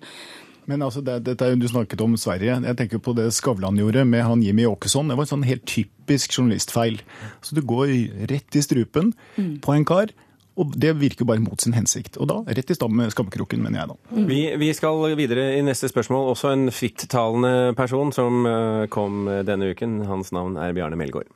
Men 0.70 0.84
altså, 0.86 1.04
det, 1.06 1.20
dette 1.28 1.46
er 1.46 1.54
jo, 1.54 1.62
Du 1.62 1.70
snakket 1.70 2.04
om 2.06 2.18
Sverige. 2.20 2.60
Jeg 2.66 2.78
tenker 2.80 3.02
på 3.04 3.16
det 3.18 3.30
Skavlan 3.36 3.80
gjorde 3.80 4.06
med 4.08 4.26
han 4.26 4.44
Jimmy 4.44 4.66
Åkesson. 4.70 5.10
Det 5.10 5.18
var 5.18 5.28
en 5.28 5.34
sånn 5.36 5.48
helt 5.48 5.66
typisk 5.70 6.38
journalistfeil. 6.38 7.02
Så 7.46 7.58
Du 7.58 7.64
går 7.66 7.94
rett 8.32 8.58
i 8.58 8.64
strupen 8.66 9.14
mm. 9.38 9.60
på 9.66 9.76
en 9.76 9.88
kar. 9.88 10.14
Og 10.56 10.72
Det 10.80 10.94
virker 10.96 11.28
bare 11.28 11.44
mot 11.44 11.60
sin 11.62 11.76
hensikt. 11.76 12.18
Og 12.18 12.30
da 12.32 12.42
rett 12.48 12.72
i 12.72 12.78
skammekroken, 12.78 13.64
mener 13.64 13.82
jeg 13.82 13.92
da. 13.92 13.98
Mm. 14.16 14.28
Vi, 14.30 14.42
vi, 14.62 14.74
skal 14.78 15.18
videre 15.20 15.50
i 15.58 15.64
neste 15.66 15.92
spørsmål. 15.92 16.32
Også 16.34 16.54
en 16.54 16.70
frittalende 16.72 17.74
person 17.78 18.14
som 18.16 18.46
eh, 18.50 18.86
kom 18.92 19.26
denne 19.48 19.74
uken. 19.76 20.00
Hans 20.08 20.32
navn 20.36 20.56
er 20.58 20.76
Bjarne 20.76 21.00
Melgaard. 21.00 21.32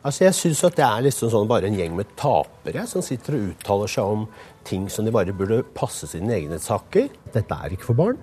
Altså 0.00 0.24
Jeg 0.24 0.36
syns 0.38 0.62
at 0.64 0.78
det 0.78 0.86
er 0.86 1.02
liksom 1.04 1.28
sånn 1.28 1.48
bare 1.48 1.68
en 1.68 1.76
gjeng 1.76 1.92
med 1.98 2.08
tapere 2.16 2.86
som 2.88 3.04
sitter 3.04 3.36
og 3.36 3.50
uttaler 3.50 3.90
seg 3.92 4.12
om 4.14 4.22
ting 4.64 4.86
som 4.88 5.04
de 5.04 5.12
bare 5.12 5.34
burde 5.36 5.60
passe 5.76 6.08
sine 6.08 6.32
egne 6.38 6.56
saker. 6.62 7.10
Dette 7.34 7.58
er 7.66 7.76
ikke 7.76 7.90
for 7.90 7.98
barn. 7.98 8.16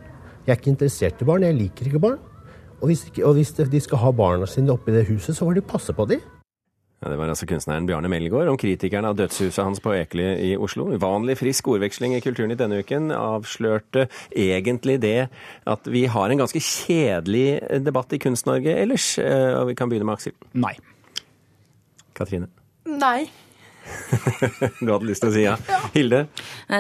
Jeg 0.48 0.54
er 0.54 0.60
ikke 0.62 0.72
interessert 0.72 1.20
i 1.20 1.26
barn, 1.28 1.44
jeg 1.44 1.58
liker 1.58 1.90
ikke 1.90 2.00
barn. 2.00 2.20
Og 2.80 2.88
hvis, 2.88 3.02
ikke, 3.10 3.26
og 3.28 3.34
hvis 3.36 3.52
de 3.52 3.80
skal 3.84 4.00
ha 4.00 4.14
barna 4.16 4.46
sine 4.48 4.72
oppi 4.72 4.94
det 4.96 5.08
huset, 5.10 5.36
så 5.36 5.44
får 5.44 5.58
de 5.58 5.64
passe 5.74 5.92
på 5.94 6.06
dem. 6.08 6.22
Ja, 7.02 7.10
det 7.12 7.18
var 7.20 7.28
altså 7.30 7.46
kunstneren 7.46 7.86
Bjarne 7.86 8.08
Melgaard 8.10 8.48
om 8.50 8.56
kritikerne 8.58 9.12
av 9.12 9.18
dødshuset 9.20 9.60
hans 9.60 9.82
på 9.84 9.92
Ekely 9.94 10.30
i 10.48 10.52
Oslo. 10.56 10.88
Uvanlig 10.96 11.36
frisk 11.38 11.68
ordveksling 11.70 12.16
i 12.16 12.22
Kulturen 12.24 12.56
i 12.56 12.58
denne 12.58 12.80
uken 12.80 13.12
avslørte 13.14 14.08
egentlig 14.32 14.96
det 15.04 15.28
at 15.68 15.90
vi 15.92 16.06
har 16.10 16.32
en 16.32 16.42
ganske 16.42 16.62
kjedelig 16.64 17.60
debatt 17.86 18.16
i 18.16 18.22
Kunst-Norge 18.24 18.74
ellers. 18.82 19.10
Eh, 19.20 19.52
og 19.60 19.68
vi 19.70 19.76
kan 19.78 19.92
begynne 19.92 20.08
med 20.08 20.16
Aksel. 20.16 20.34
Nei. 20.58 20.74
Katrine? 22.18 22.48
Nei. 22.88 23.28
du 24.80 24.90
hadde 24.90 25.06
lyst 25.12 25.22
til 25.26 25.30
å 25.30 25.36
si 25.36 25.44
ja. 25.44 25.58
Hilde? 25.92 26.24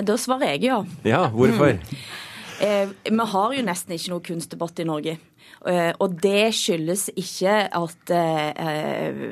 Da 0.08 0.18
svarer 0.18 0.56
jeg 0.56 0.70
ja. 0.72 0.80
Ja, 1.06 1.28
hvorfor? 1.36 1.76
Mm. 1.78 2.26
Eh, 2.60 2.90
vi 3.06 3.26
har 3.34 3.54
jo 3.54 3.66
nesten 3.66 3.94
ikke 3.94 4.14
noe 4.14 4.26
kunstdebatt 4.26 4.80
i 4.82 4.88
Norge. 4.88 5.18
Eh, 5.66 5.90
og 6.04 6.20
det 6.22 6.52
skyldes 6.56 7.08
ikke 7.18 7.56
at 7.76 8.12
eh, 8.14 9.24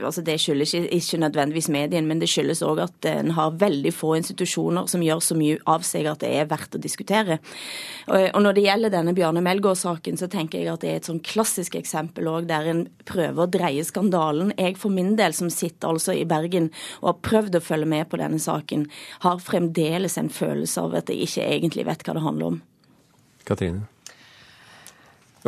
Altså 0.00 0.24
det 0.24 0.38
skyldes 0.40 0.72
ikke 0.74 1.20
nødvendigvis 1.20 1.68
medien, 1.70 2.06
men 2.08 2.22
det 2.22 2.28
skyldes 2.32 2.62
òg 2.64 2.80
at 2.82 3.06
en 3.10 3.34
har 3.36 3.58
veldig 3.60 3.92
få 3.92 4.14
institusjoner 4.16 4.88
som 4.88 5.02
gjør 5.04 5.20
så 5.22 5.36
mye 5.36 5.58
av 5.68 5.84
seg 5.84 6.08
at 6.08 6.22
det 6.24 6.30
er 6.38 6.48
verdt 6.48 6.78
å 6.78 6.80
diskutere. 6.80 7.36
Og 8.08 8.38
når 8.40 8.56
det 8.56 8.64
gjelder 8.64 8.94
denne 8.94 9.12
Bjarne 9.16 9.42
Melgaard-saken, 9.44 10.16
så 10.16 10.30
tenker 10.32 10.62
jeg 10.62 10.72
at 10.72 10.80
det 10.80 10.90
er 10.90 11.02
et 11.02 11.10
sånn 11.10 11.20
klassisk 11.20 11.76
eksempel 11.76 12.32
òg 12.32 12.48
der 12.48 12.70
en 12.72 12.82
prøver 13.04 13.44
å 13.44 13.50
dreie 13.52 13.84
skandalen. 13.84 14.54
Jeg 14.56 14.80
for 14.80 14.96
min 14.96 15.12
del, 15.20 15.36
som 15.36 15.52
sitter 15.52 15.92
altså 15.92 16.16
i 16.16 16.24
Bergen 16.28 16.72
og 17.02 17.12
har 17.12 17.22
prøvd 17.28 17.60
å 17.60 17.64
følge 17.68 17.92
med 17.92 18.08
på 18.08 18.24
denne 18.24 18.40
saken, 18.40 18.88
har 19.28 19.44
fremdeles 19.44 20.16
en 20.16 20.32
følelse 20.32 20.88
av 20.88 20.96
at 21.02 21.12
jeg 21.12 21.28
ikke 21.28 21.48
egentlig 21.60 21.88
vet 21.92 22.08
hva 22.08 22.16
det 22.16 22.24
handler 22.24 22.54
om. 22.54 22.60
Katrine? 23.44 23.84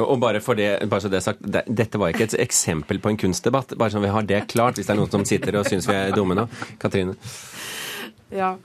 Og 0.00 0.16
bare 0.20 0.40
for 0.40 0.56
det, 0.56 0.70
bare 0.88 1.04
så 1.04 1.10
det 1.12 1.20
sagt, 1.24 1.42
Dette 1.44 2.00
var 2.00 2.12
ikke 2.12 2.30
et 2.30 2.38
eksempel 2.40 3.00
på 3.02 3.12
en 3.12 3.20
kunstdebatt. 3.20 3.76
Bare 3.78 3.92
så 3.92 4.00
vi 4.00 4.12
har 4.12 4.24
det 4.24 4.46
klart, 4.52 4.78
hvis 4.78 4.88
det 4.88 4.94
er 4.94 5.00
noen 5.02 5.12
som 5.12 5.26
sitter 5.28 5.60
og 5.60 5.68
syns 5.68 5.88
vi 5.90 5.98
er 5.98 6.16
dumme 6.16 6.36
nå. 6.38 6.46
Katrine? 6.80 7.16
Ja. 8.32 8.56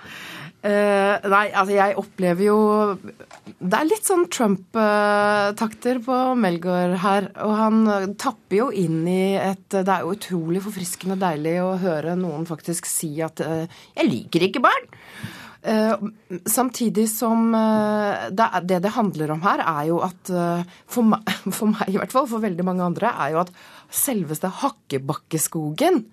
Uh, 0.58 1.14
nei, 1.30 1.44
altså 1.54 1.76
jeg 1.76 1.94
opplever 2.02 2.48
jo 2.48 2.56
Det 2.98 3.76
er 3.78 3.86
litt 3.88 4.08
sånn 4.08 4.24
Trump-takter 4.34 6.00
på 6.04 6.16
Melgaard 6.40 6.96
her. 7.04 7.28
Og 7.46 7.54
han 7.60 8.16
tapper 8.20 8.58
jo 8.64 8.70
inn 8.72 9.04
i 9.12 9.36
et 9.38 9.68
Det 9.70 9.86
er 9.86 10.06
jo 10.06 10.16
utrolig 10.16 10.64
forfriskende 10.66 11.20
deilig 11.22 11.60
å 11.62 11.76
høre 11.84 12.16
noen 12.20 12.48
faktisk 12.50 12.90
si 12.90 13.14
at 13.24 13.44
uh, 13.44 13.68
'jeg 13.68 14.10
liker 14.10 14.48
ikke 14.48 14.64
barn'. 14.66 14.90
Eh, 15.62 15.94
samtidig 16.46 17.10
som 17.10 17.56
eh, 17.56 18.30
det, 18.32 18.80
det 18.80 18.94
handler 18.94 19.32
om 19.34 19.42
her, 19.42 19.64
er 19.66 19.88
jo 19.90 20.02
at 20.06 20.30
eh, 20.30 20.76
for 20.86 21.08
meg, 21.14 21.34
for 21.58 21.74
meg, 21.74 21.90
i 21.92 21.98
hvert 21.98 22.14
fall, 22.14 22.30
for 22.30 22.44
veldig 22.44 22.68
mange 22.68 22.86
andre, 22.86 23.12
er 23.26 23.34
jo 23.34 23.42
at 23.46 23.52
selveste 23.90 24.52
Hakkebakkeskogen 24.62 26.06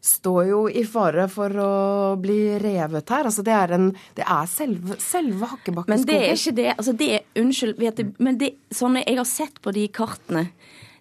står 0.00 0.44
jo 0.48 0.60
i 0.72 0.82
fare 0.88 1.26
for 1.28 1.54
å 1.60 1.72
bli 2.20 2.56
revet 2.60 3.12
her. 3.12 3.28
Altså 3.28 3.44
det 3.44 3.52
er, 3.52 3.74
en, 3.76 3.90
det 4.16 4.24
er 4.24 4.50
selve, 4.50 4.96
selve 5.02 5.50
Hakkebakkeskogen. 5.52 5.92
Men 5.92 6.08
det 6.08 6.20
er 6.24 6.36
ikke 6.36 6.56
det. 6.56 6.68
Altså 6.76 6.94
det 6.96 7.10
er, 7.18 7.26
unnskyld, 7.40 7.74
vet 7.80 8.00
du, 8.00 8.14
men 8.18 8.40
det, 8.40 8.54
sånne, 8.74 9.04
jeg 9.04 9.20
har 9.20 9.28
sett 9.28 9.60
på 9.62 9.74
de 9.76 9.86
kartene 9.92 10.48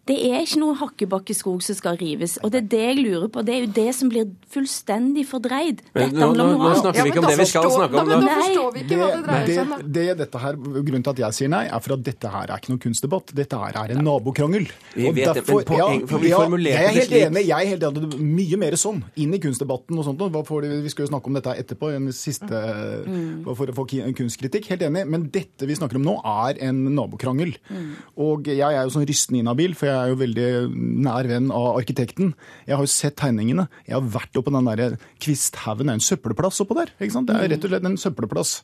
det 0.10 0.17
er 0.26 0.41
ikke 0.41 0.60
noe 0.63 0.76
hakkebakkeskog 0.80 1.62
som 1.62 1.78
skal 1.78 1.98
rives. 2.00 2.38
Og 2.41 2.50
det 2.54 2.63
er 2.63 2.69
det 2.72 2.82
jeg 2.82 2.98
lurer 3.04 3.30
på. 3.30 3.43
Det 3.45 3.54
er 3.54 3.60
jo 3.62 3.69
det 3.76 3.89
som 3.93 4.10
blir 4.10 4.26
fullstendig 4.50 5.26
fordreid. 5.30 5.84
Men, 5.93 6.15
nå, 6.15 6.32
nå, 6.34 6.45
nå, 6.58 6.72
snakker 6.80 7.06
vi 7.06 7.12
ikke 7.13 7.22
om 7.22 7.28
det 7.30 7.36
vi 7.38 7.45
skal 7.52 7.67
snakke 7.69 8.02
om. 8.02 8.10
Da, 8.10 8.17
da 8.24 8.38
forstår 8.39 8.72
vi 8.74 8.84
ikke 8.86 8.98
hva 8.98 9.10
det 9.12 9.19
dreier 9.28 9.52
seg 9.52 9.74
om. 9.76 9.84
Det, 10.00 10.06
dette 10.24 10.41
her, 10.41 10.58
Grunnen 10.60 11.06
til 11.06 11.13
at 11.13 11.22
jeg 11.22 11.38
sier 11.38 11.52
nei, 11.54 11.62
er 11.69 11.84
for 11.86 11.95
at 11.95 12.06
dette 12.08 12.32
her 12.34 12.48
er 12.48 12.63
ikke 12.63 12.74
noen 12.74 12.82
kunstdebatt. 12.88 13.34
Dette 13.38 13.60
her 13.62 13.78
er 13.84 13.93
en 13.93 14.02
nabokrangel. 14.08 14.65
Vi 14.95 15.12
vet 15.19 15.30
derfor, 15.30 15.62
det, 15.62 15.69
men 15.69 15.84
poeng, 15.84 16.08
for 16.10 16.26
vi 16.26 16.34
formulerte 16.34 16.95
det 16.95 17.06
slik. 17.06 17.28
Enig, 17.28 17.45
jeg 17.52 17.69
er 17.69 17.72
helt 17.76 17.88
enig. 17.91 18.19
Mye 18.39 18.62
mer 18.65 18.80
sånn. 18.82 19.04
Inn 19.22 19.38
i 19.38 19.41
kunstdebatten 19.45 20.02
og 20.02 20.10
sånt. 20.10 20.26
Vi 20.26 20.93
skal 20.95 21.06
jo 21.06 21.12
snakke 21.12 21.30
om 21.30 21.38
dette 21.38 21.56
etterpå, 21.62 21.93
en 22.00 22.10
siste, 22.15 22.63
mm. 23.06 23.45
for 23.52 23.69
å 23.69 23.78
få 23.78 23.86
kunstkritikk. 24.17 24.72
Helt 24.74 24.88
enig. 24.89 25.06
Men 25.06 25.30
dette 25.30 25.69
vi 25.69 25.78
snakker 25.78 26.02
om 26.02 26.10
nå, 26.10 26.17
er 26.50 26.63
en 26.65 26.82
nabokrangel. 26.98 27.54
Mm. 27.69 27.88
Og 28.26 28.50
jeg 28.50 28.65
er 28.65 28.82
jo 28.82 28.98
sånn 28.98 29.08
rystende 29.10 29.43
inhabil, 29.43 29.78
for 29.78 29.91
jeg 29.91 29.98
er 29.99 30.12
jo 30.12 30.19
veldig 30.19 30.47
nær 31.05 31.29
venn 31.29 31.51
av 31.55 31.77
arkitekten. 31.79 32.33
Jeg 32.67 32.77
har 32.77 32.85
jo 32.85 32.91
sett 32.91 33.17
tegningene. 33.19 33.67
Jeg 33.88 33.97
har 33.97 34.09
vært 34.15 34.39
oppå 34.39 34.53
den 34.55 34.69
der 34.69 34.97
Kvisthaugen. 35.21 35.89
Det 35.89 35.95
er 35.95 35.99
en 35.99 36.07
søppelplass 36.07 36.62
oppå 36.63 36.77
der. 36.79 36.93
ikke 36.99 37.15
sant? 37.15 37.29
Det 37.29 37.38
er 37.38 37.53
rett 37.53 37.67
og 37.67 37.73
slett 37.73 37.88
en 37.89 37.99
søppelplass. 37.99 38.55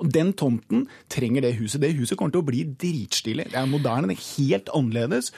Og 0.00 0.10
Den 0.12 0.32
tomten 0.36 0.86
trenger 1.12 1.46
det 1.46 1.56
huset. 1.60 1.80
Det 1.82 1.94
huset 1.96 2.18
kommer 2.18 2.34
til 2.34 2.44
å 2.44 2.48
bli 2.48 2.64
dritstilig. 2.64 3.50
Det 3.52 3.60
er 3.60 3.70
moderne, 3.70 4.10
det 4.10 4.18
er 4.18 4.26
helt 4.36 4.72
annerledes. 4.76 5.32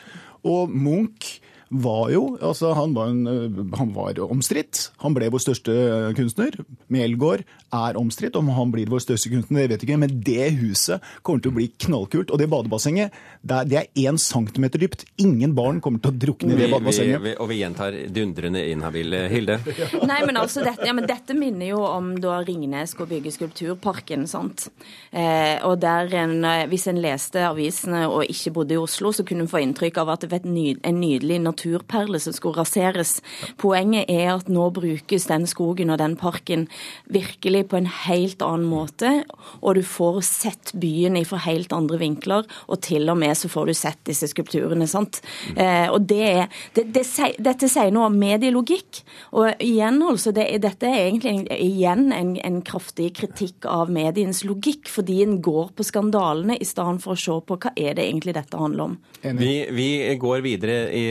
Og 0.46 0.70
Munch 0.70 1.38
var 1.68 2.08
jo 2.12 2.22
altså 2.40 2.72
Han 2.76 2.94
var, 2.96 3.12
en, 3.12 3.70
han 3.76 3.92
var 3.94 4.18
omstridt. 4.24 4.88
Han 5.02 5.14
ble 5.16 5.28
vår 5.32 5.42
største 5.42 5.74
kunstner. 6.16 6.56
Melgaard 6.92 7.44
er 7.74 7.98
omstridt. 8.00 8.36
Om 8.38 8.48
han 8.56 8.72
blir 8.72 8.88
vår 8.90 9.02
største 9.04 9.30
kunstner, 9.32 9.66
det 9.66 9.74
vet 9.74 9.84
jeg 9.84 9.90
ikke. 9.90 10.00
Men 10.00 10.14
det 10.24 10.48
huset 10.62 11.04
kommer 11.26 11.44
til 11.44 11.52
å 11.52 11.58
bli 11.58 11.68
knallkult. 11.84 12.32
Og 12.32 12.40
det 12.40 12.48
badebassenget, 12.50 13.16
det 13.42 13.80
er 13.82 13.90
én 14.00 14.20
centimeter 14.20 14.80
dypt. 14.80 15.04
Ingen 15.20 15.54
barn 15.58 15.82
kommer 15.84 16.02
til 16.04 16.14
å 16.14 16.20
drukne 16.26 16.56
i 16.56 16.60
det 16.62 16.70
badebassenget. 16.72 17.20
Vi, 17.20 17.32
vi, 17.32 17.36
og 17.36 17.50
vi 17.52 17.60
gjentar 17.60 17.98
dundrende 18.16 18.64
inhabile. 18.72 19.24
Hilde? 19.32 19.58
Nei, 20.10 20.22
men 20.24 20.40
altså, 20.40 20.64
dette, 20.64 20.88
ja, 20.88 20.96
men 20.96 21.08
dette 21.08 21.36
minner 21.36 21.72
jo 21.74 21.82
om 21.84 22.14
da 22.22 22.40
Ringnes 22.46 22.96
skulle 22.96 23.12
bygge 23.18 23.34
Skulpturparken. 23.36 24.24
sant? 24.30 24.70
Eh, 25.12 25.60
og 25.68 25.78
der 25.82 26.08
en, 26.22 26.40
Hvis 26.70 26.88
en 26.88 27.00
leste 27.02 27.44
avisene 27.44 28.06
og 28.08 28.24
ikke 28.24 28.54
bodde 28.56 28.76
i 28.76 28.80
Oslo, 28.80 29.12
så 29.12 29.26
kunne 29.26 29.44
en 29.44 29.52
få 29.52 29.60
inntrykk 29.60 30.00
av 30.00 30.14
at 30.14 30.24
det 30.24 30.32
var 30.32 30.46
en 30.48 31.00
nydelig 31.02 31.42
natur 31.44 31.57
naturperle 31.58 32.20
som 32.20 32.32
skulle 32.32 32.58
raseres. 32.58 33.18
Poenget 33.58 34.08
er 34.10 34.34
at 34.36 34.48
nå 34.48 34.70
brukes 34.74 35.26
den 35.28 35.46
skogen 35.46 35.90
og 35.90 35.98
den 35.98 36.16
parken 36.16 36.68
virkelig 37.10 37.68
på 37.68 37.78
en 37.78 37.88
helt 38.06 38.42
annen 38.42 38.68
måte, 38.68 39.24
og 39.60 39.74
du 39.76 39.82
får 39.82 40.20
sett 40.26 40.72
byen 40.74 41.18
fra 41.26 41.40
helt 41.46 41.72
andre 41.72 41.98
vinkler, 41.98 42.46
og 42.68 42.80
til 42.82 43.08
og 43.10 43.18
med 43.18 43.36
så 43.36 43.48
får 43.50 43.66
du 43.66 43.74
sett 43.74 43.98
disse 44.06 44.28
skulpturene. 44.30 44.86
sant? 44.86 45.20
Eh, 45.56 45.88
og 45.90 46.06
det, 46.06 46.48
det, 46.74 46.88
det, 46.94 47.04
Dette 47.38 47.68
sier 47.68 47.90
noe 47.92 48.06
om 48.08 48.18
medielogikk. 48.18 49.02
Og 49.32 49.58
igjen, 49.64 50.00
altså, 50.02 50.32
det, 50.32 50.46
dette 50.62 50.86
er 50.86 51.08
egentlig 51.08 51.48
igjen 51.58 52.12
en, 52.14 52.36
en 52.44 52.60
kraftig 52.62 53.10
kritikk 53.18 53.66
av 53.66 53.90
medienes 53.90 54.44
logikk, 54.46 54.88
fordi 54.92 55.22
en 55.24 55.38
går 55.42 55.72
på 55.76 55.86
skandalene 55.86 56.58
i 56.58 56.68
stedet 56.68 57.02
for 57.02 57.16
å 57.16 57.20
se 57.20 57.38
på 57.48 57.58
hva 57.58 57.72
er 57.74 57.96
det 57.98 58.06
egentlig 58.06 58.36
dette 58.36 58.60
handler 58.60 58.92
om. 58.92 58.96
Vi, 59.38 59.52
vi 59.74 59.88
går 60.20 60.44
videre 60.44 60.76
i 60.94 61.04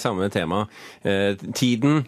samme 0.00 0.28
tema. 0.32 0.66
Eh, 1.02 1.34
tiden 1.54 2.04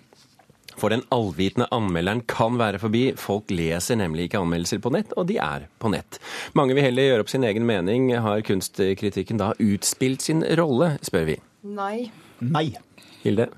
for 0.76 0.90
den 0.90 1.04
allvitende 1.14 1.68
anmelderen 1.74 2.22
kan 2.30 2.58
være 2.58 2.80
forbi. 2.82 3.04
Folk 3.20 3.52
leser 3.54 3.98
nemlig 4.00 4.28
ikke 4.28 4.40
anmeldelser 4.42 4.82
på 4.82 4.92
nett, 4.94 5.14
og 5.18 5.28
de 5.30 5.38
er 5.42 5.68
på 5.82 5.90
nett. 5.92 6.18
Mange 6.58 6.74
vil 6.76 6.86
heller 6.88 7.10
gjøre 7.10 7.26
opp 7.26 7.32
sin 7.32 7.46
egen 7.46 7.66
mening. 7.68 8.10
Har 8.24 8.42
kunstkritikken 8.46 9.40
da 9.40 9.52
utspilt 9.62 10.24
sin 10.26 10.42
rolle, 10.58 10.96
spør 11.06 11.30
vi. 11.30 11.38
Nei. 11.64 12.10
Nei. 12.42 12.68
Hilde? 13.22 13.48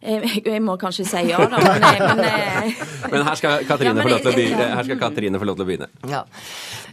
Jeg, 0.00 0.40
jeg 0.48 0.62
må 0.64 0.78
kanskje 0.80 1.04
si 1.04 1.20
ja, 1.28 1.36
da. 1.44 1.58
Men, 1.60 2.16
men, 2.16 2.24
men 3.12 3.20
her 3.26 3.34
skal 3.36 3.66
Katrine, 3.68 3.90
Ja, 3.90 3.94
men 3.98 4.06
få, 4.06 4.10
lov 4.14 4.20
til 4.24 4.30
å 4.30 4.32
begynne. 4.38 4.68
her 4.78 4.84
skal 4.86 4.98
Katrine 5.02 5.36
få 5.42 5.46
lov 5.50 5.56
til 5.58 5.64
å 5.66 5.68
begynne. 5.68 5.88
Ja. 6.08 6.22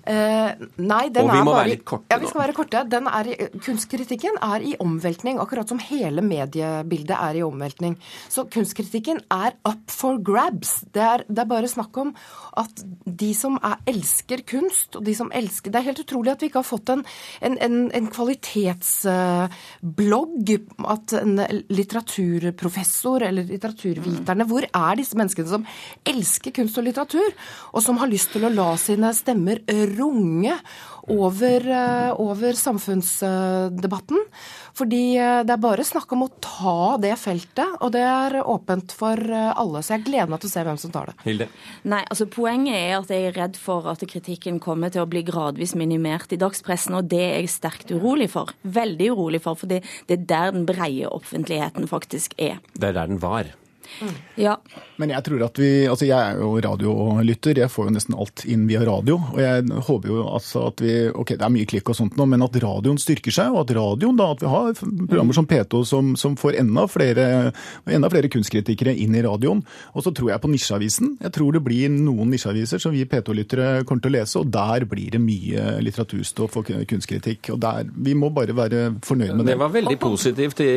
Uh, 0.08 0.52
nei, 0.80 1.10
den 1.12 1.24
Og 1.24 1.30
vi 1.32 1.38
er 1.40 1.44
må 1.44 1.52
bare 1.52 1.62
være 1.66 1.70
litt 1.74 1.86
korte 1.88 2.06
Ja, 2.12 2.18
vi 2.20 2.24
nå. 2.28 2.32
skal 2.32 2.42
være 2.42 2.54
korte. 2.58 2.84
Den 2.92 3.08
er 3.12 3.24
i, 3.32 3.36
kunstkritikken 3.64 4.36
er 4.44 4.60
i 4.64 4.76
omveltning, 4.84 5.36
akkurat 5.44 5.68
som 5.72 5.80
hele 5.84 6.22
mediebildet 6.24 7.16
er 7.16 7.34
i 7.40 7.44
omveltning. 7.48 7.94
Så 8.32 8.46
kunstkritikken 8.52 9.18
er 9.32 9.52
up 9.68 9.92
for 9.92 10.18
grabs. 10.20 10.82
Det 10.92 11.02
er, 11.04 11.24
det 11.28 11.40
er 11.44 11.48
bare 11.54 11.68
snakk 11.72 11.98
om 12.04 12.14
at 12.60 12.84
de 13.08 13.32
som 13.36 13.58
er, 13.62 13.76
elsker 13.88 14.42
kunst, 14.48 14.96
og 15.00 15.04
de 15.08 15.14
som 15.16 15.32
elsker 15.36 15.72
Det 15.72 15.78
er 15.80 15.88
helt 15.88 16.00
utrolig 16.04 16.32
at 16.36 16.42
vi 16.44 16.48
ikke 16.52 16.60
har 16.64 16.68
fått 16.74 16.90
en, 16.92 17.04
en, 17.40 17.58
en, 17.64 17.92
en 17.96 18.08
kvalitetsblogg. 18.12 20.52
At 20.92 21.14
en 21.24 21.40
litteraturprofessor 21.72 22.97
eller 23.06 23.48
litteraturviterne 23.48 24.48
Hvor 24.50 24.68
er 24.68 25.00
disse 25.00 25.18
menneskene 25.18 25.52
som 25.52 25.66
elsker 26.08 26.56
kunst 26.56 26.78
og 26.78 26.88
litteratur, 26.88 27.34
og 27.74 27.84
som 27.84 28.00
har 28.02 28.12
lyst 28.12 28.34
til 28.34 28.48
å 28.48 28.54
la 28.54 28.74
sine 28.82 29.14
stemmer 29.16 29.62
runge 29.98 30.56
over, 31.08 31.68
eh, 31.68 32.22
over 32.22 32.54
samfunnsdebatten? 32.54 34.24
Fordi 34.78 35.18
eh, 35.18 35.42
det 35.48 35.56
er 35.56 35.62
bare 35.62 35.86
snakk 35.88 36.12
om 36.14 36.26
å 36.26 36.30
ta 36.44 36.98
det 37.02 37.16
feltet, 37.20 37.78
og 37.82 37.94
det 37.96 38.04
er 38.04 38.40
åpent 38.44 38.94
for 38.96 39.18
eh, 39.18 39.50
alle. 39.58 39.82
Så 39.82 39.96
jeg 39.96 40.06
gleder 40.10 40.30
meg 40.32 40.44
til 40.44 40.52
å 40.52 40.54
se 40.54 40.66
hvem 40.68 40.80
som 40.82 40.94
tar 40.94 41.12
det. 41.12 41.18
Hilde? 41.26 41.50
Nei, 41.88 42.04
altså 42.06 42.28
Poenget 42.38 42.76
er 42.78 42.96
at 43.00 43.14
jeg 43.14 43.30
er 43.30 43.38
redd 43.38 43.58
for 43.60 43.88
at 43.90 44.04
kritikken 44.10 44.60
kommer 44.64 44.92
til 44.94 45.02
å 45.04 45.10
bli 45.10 45.24
gradvis 45.26 45.74
minimert 45.80 46.34
i 46.36 46.40
dagspressen, 46.40 46.98
og 47.00 47.10
det 47.10 47.24
er 47.24 47.40
jeg 47.42 47.54
sterkt 47.56 47.94
urolig 47.96 48.30
for. 48.34 48.54
Veldig 48.62 49.10
urolig 49.16 49.42
for, 49.46 49.58
for 49.58 49.72
det, 49.72 49.82
det 50.10 50.20
er 50.20 50.28
der 50.30 50.54
den 50.54 50.68
breie 50.70 51.10
offentligheten 51.10 51.90
faktisk 51.90 52.36
er. 52.38 52.60
Det 52.78 52.87
er 52.88 52.92
der 52.92 53.06
den 53.06 53.22
var. 53.22 53.46
Ja. 54.36 54.58
Men 54.98 55.14
jeg 55.14 55.24
tror 55.26 55.44
at 55.48 55.60
vi 55.62 55.70
Altså, 55.88 56.06
jeg 56.08 56.18
er 56.18 56.42
jo 56.42 56.52
radiolytter. 56.62 57.62
Jeg 57.64 57.72
får 57.72 57.88
jo 57.88 57.94
nesten 57.96 58.18
alt 58.18 58.44
inn 58.50 58.66
via 58.70 58.84
radio. 58.86 59.18
Og 59.34 59.40
jeg 59.42 59.66
håper 59.88 60.12
jo 60.12 60.24
altså 60.28 60.68
at 60.72 60.84
vi 60.84 60.96
Ok, 61.12 61.36
det 61.36 61.46
er 61.46 61.54
mye 61.54 61.70
klikk 61.70 61.92
og 61.92 61.98
sånt 61.98 62.18
nå, 62.20 62.26
men 62.30 62.44
at 62.46 62.58
radioen 62.62 63.00
styrker 63.02 63.34
seg, 63.34 63.54
og 63.54 63.64
at 63.64 63.74
radioen 63.78 64.18
da, 64.20 64.30
at 64.34 64.44
vi 64.44 64.52
har 64.52 64.74
programmer 64.78 65.38
som 65.38 65.48
P2 65.50 65.84
som, 65.88 66.12
som 66.20 66.36
får 66.40 66.60
enda 66.62 66.86
flere, 66.92 67.28
enda 67.90 68.10
flere 68.12 68.32
kunstkritikere 68.32 68.94
inn 68.98 69.16
i 69.18 69.24
radioen. 69.26 69.64
Og 69.94 70.06
så 70.06 70.14
tror 70.16 70.34
jeg 70.34 70.44
på 70.44 70.52
nisjeavisen. 70.52 71.16
Jeg 71.24 71.34
tror 71.38 71.56
det 71.56 71.64
blir 71.66 71.92
noen 71.94 72.32
nisjeaviser 72.34 72.82
som 72.82 72.96
vi 72.96 73.06
P2-lyttere 73.10 73.84
kommer 73.88 74.04
til 74.04 74.14
å 74.14 74.18
lese, 74.18 74.42
og 74.42 74.52
der 74.54 74.88
blir 74.90 75.14
det 75.16 75.22
mye 75.24 75.78
litteraturstoff 75.86 76.60
og 76.62 76.72
kunstkritikk. 76.90 77.54
Og 77.56 77.62
der, 77.64 77.88
vi 78.08 78.16
må 78.18 78.32
bare 78.36 78.56
være 78.58 78.84
fornøyd 79.06 79.34
med 79.34 79.46
det. 79.46 79.54
Det 79.54 79.62
var 79.64 79.74
veldig 79.74 79.98
positivt 80.02 80.64
i, 80.66 80.72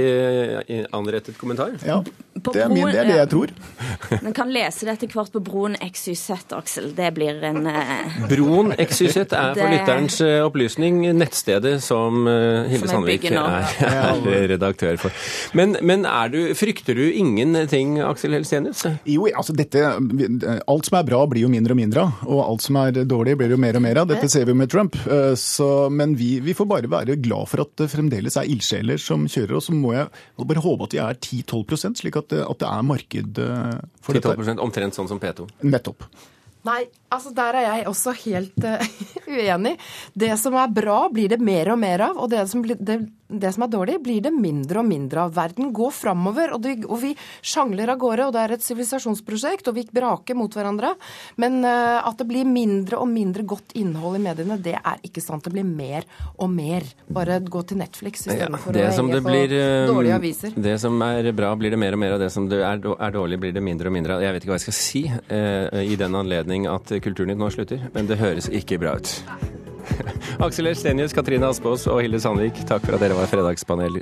i 0.76 0.80
anrettet 0.96 1.38
kommentar. 1.40 1.76
Ja, 1.86 2.00
det 2.40 2.64
er, 2.64 2.72
min, 2.72 2.88
det 2.90 2.99
er 3.00 3.08
det 3.10 3.16
jeg 3.18 3.30
tror. 3.32 3.52
Men 4.24 4.34
kan 4.36 4.50
lese 4.52 4.86
det 4.86 4.94
etter 4.96 5.12
hvert 5.14 5.32
på 5.34 5.42
Broen 5.44 5.76
XYZ, 5.80 6.28
Aksel. 6.56 6.90
Det 6.96 7.08
blir 7.16 7.40
en 7.48 7.64
uh... 7.66 8.20
Broen 8.30 8.72
XYZ 8.76 9.16
er 9.24 9.54
for 9.54 9.60
Det- 9.60 9.70
lytterens 9.74 10.20
eh, 10.24 10.38
opplysning 10.44 11.00
nettstedet 11.16 11.76
som 11.84 12.26
eh, 12.28 12.68
Hilde 12.70 12.84
Som 12.86 12.92
Sandvik 13.00 13.26
er, 13.30 13.74
er 13.90 14.48
redaktør 14.54 14.98
for. 15.00 15.14
Men, 15.56 15.76
men 15.86 16.04
er 16.08 16.32
du, 16.32 16.38
frykter 16.58 16.98
du 16.98 17.04
ingenting, 17.10 17.98
Aksel 18.04 18.36
Helstenius? 18.36 18.84
Jo, 19.08 19.26
altså 19.30 19.54
dette, 19.56 19.82
Alt 20.70 20.88
som 20.90 20.98
er 21.00 21.06
bra, 21.08 21.22
blir 21.30 21.46
jo 21.46 21.52
mindre 21.52 21.74
og 21.76 21.80
mindre 21.80 22.06
av. 22.06 22.24
Og 22.30 22.42
alt 22.44 22.66
som 22.66 22.78
er 22.82 23.02
dårlig, 23.08 23.36
blir 23.40 23.54
jo 23.54 23.60
mer 23.60 23.78
og 23.78 23.84
mer 23.84 24.02
av. 24.02 24.10
Dette 24.10 24.28
ser 24.32 24.46
vi 24.48 24.54
jo 24.54 24.60
med 24.60 24.70
Trump. 24.72 24.96
Så, 25.40 25.68
men 25.92 26.14
vi, 26.18 26.32
vi 26.44 26.54
får 26.56 26.68
bare 26.70 26.90
være 26.90 27.16
glad 27.22 27.48
for 27.50 27.64
at 27.64 27.72
det 27.80 27.88
fremdeles 27.92 28.36
er 28.40 28.48
ildsjeler 28.50 29.00
som 29.00 29.26
kjører. 29.30 29.56
Og 29.58 29.64
så 29.64 29.74
må 29.76 29.94
jeg 29.96 30.08
bare 30.50 30.64
håpe 30.64 30.88
at 30.88 30.96
vi 30.96 31.02
er 31.02 31.18
10-12% 31.20 32.00
slik 32.02 32.18
at 32.20 32.30
det, 32.32 32.42
at 32.46 32.60
det 32.62 32.68
er 32.70 32.86
marked 32.90 33.40
eh, 33.40 33.78
for 34.02 34.18
dette. 34.18 34.36
10-12 34.36 34.60
omtrent 34.66 34.98
sånn 34.98 35.08
som 35.10 35.22
P2. 35.22 35.48
Nettopp. 35.66 36.06
Nei, 36.66 36.82
altså 37.08 37.32
der 37.32 37.56
er 37.56 37.66
jeg 37.66 37.86
også 37.88 38.12
helt 38.26 38.66
uh, 38.68 38.82
uenig. 39.38 39.76
Det 40.12 40.34
som 40.40 40.56
er 40.60 40.74
bra, 40.76 40.98
blir 41.12 41.32
det 41.32 41.40
mer 41.40 41.72
og 41.72 41.80
mer 41.80 42.04
av. 42.10 42.20
Og 42.20 42.28
det 42.32 42.44
som, 42.50 42.64
blir, 42.64 42.76
det, 42.76 42.98
det 43.30 43.52
som 43.54 43.64
er 43.64 43.72
dårlig, 43.72 43.98
blir 44.04 44.20
det 44.24 44.32
mindre 44.34 44.82
og 44.82 44.88
mindre 44.88 45.24
av. 45.26 45.34
Verden 45.36 45.70
går 45.76 45.92
framover, 45.94 46.54
og, 46.56 46.66
og 46.88 47.00
vi 47.02 47.12
sjangler 47.40 47.92
av 47.92 48.00
gårde. 48.00 48.28
Og 48.28 48.34
det 48.34 48.42
er 48.42 48.54
et 48.56 48.66
sivilisasjonsprosjekt, 48.66 49.70
og 49.70 49.78
vi 49.78 49.86
braker 49.94 50.38
mot 50.38 50.54
hverandre. 50.54 50.92
Men 51.40 51.60
uh, 51.64 52.00
at 52.02 52.18
det 52.20 52.26
blir 52.30 52.48
mindre 52.48 53.00
og 53.00 53.10
mindre 53.10 53.44
godt 53.48 53.74
innhold 53.78 54.18
i 54.18 54.24
mediene, 54.24 54.58
det 54.62 54.76
er 54.78 55.06
ikke 55.06 55.22
sant. 55.24 55.46
Det 55.46 55.54
blir 55.54 55.66
mer 55.66 56.06
og 56.36 56.50
mer. 56.52 56.86
Bare 57.10 57.40
gå 57.44 57.64
til 57.68 57.80
Netflix 57.80 58.26
Ja, 58.26 58.36
istedenfor 58.36 58.76
det 58.76 58.86
å 58.88 58.92
henge 58.94 59.22
blir, 59.24 59.54
på 59.54 59.62
eh, 59.62 59.86
dårlige 59.90 60.20
aviser. 60.20 60.60
Det 60.68 60.76
som 60.82 61.00
er 61.06 61.30
bra, 61.36 61.54
blir 61.58 61.74
det 61.74 61.80
mer 61.80 61.96
og 61.96 62.02
mer 62.02 62.16
av. 62.16 62.22
Det 62.22 62.30
som 62.34 62.48
det 62.50 62.62
er, 62.64 62.80
er 62.80 63.16
dårlig, 63.16 63.40
blir 63.42 63.56
det 63.56 63.64
mindre 63.64 63.92
og 63.92 63.96
mindre 63.96 64.18
av. 64.18 64.26
Jeg 64.26 64.36
vet 64.36 64.46
ikke 64.46 64.54
hva 64.54 64.60
jeg 64.60 64.68
skal 64.68 64.78
si 64.80 65.04
uh, 65.08 65.80
i 65.80 65.98
den 66.00 66.18
anledning 66.18 66.68
at 66.70 66.94
Kulturnytt 67.00 67.40
nå 67.40 67.50
slutter, 67.54 67.90
men 67.94 68.10
det 68.10 68.20
høres 68.20 68.50
ikke 68.52 68.80
bra 68.82 68.98
ut. 68.98 69.69
Aksel 70.44 70.70
Erstenius, 70.70 71.14
Katrine 71.16 71.48
Aspaas 71.50 71.86
og 71.90 72.02
Hilde 72.04 72.20
Sandvik, 72.22 72.62
takk 72.68 72.86
for 72.86 72.96
at 72.96 73.04
dere 73.04 73.18
var 73.18 73.30
fredagspanel 73.30 74.00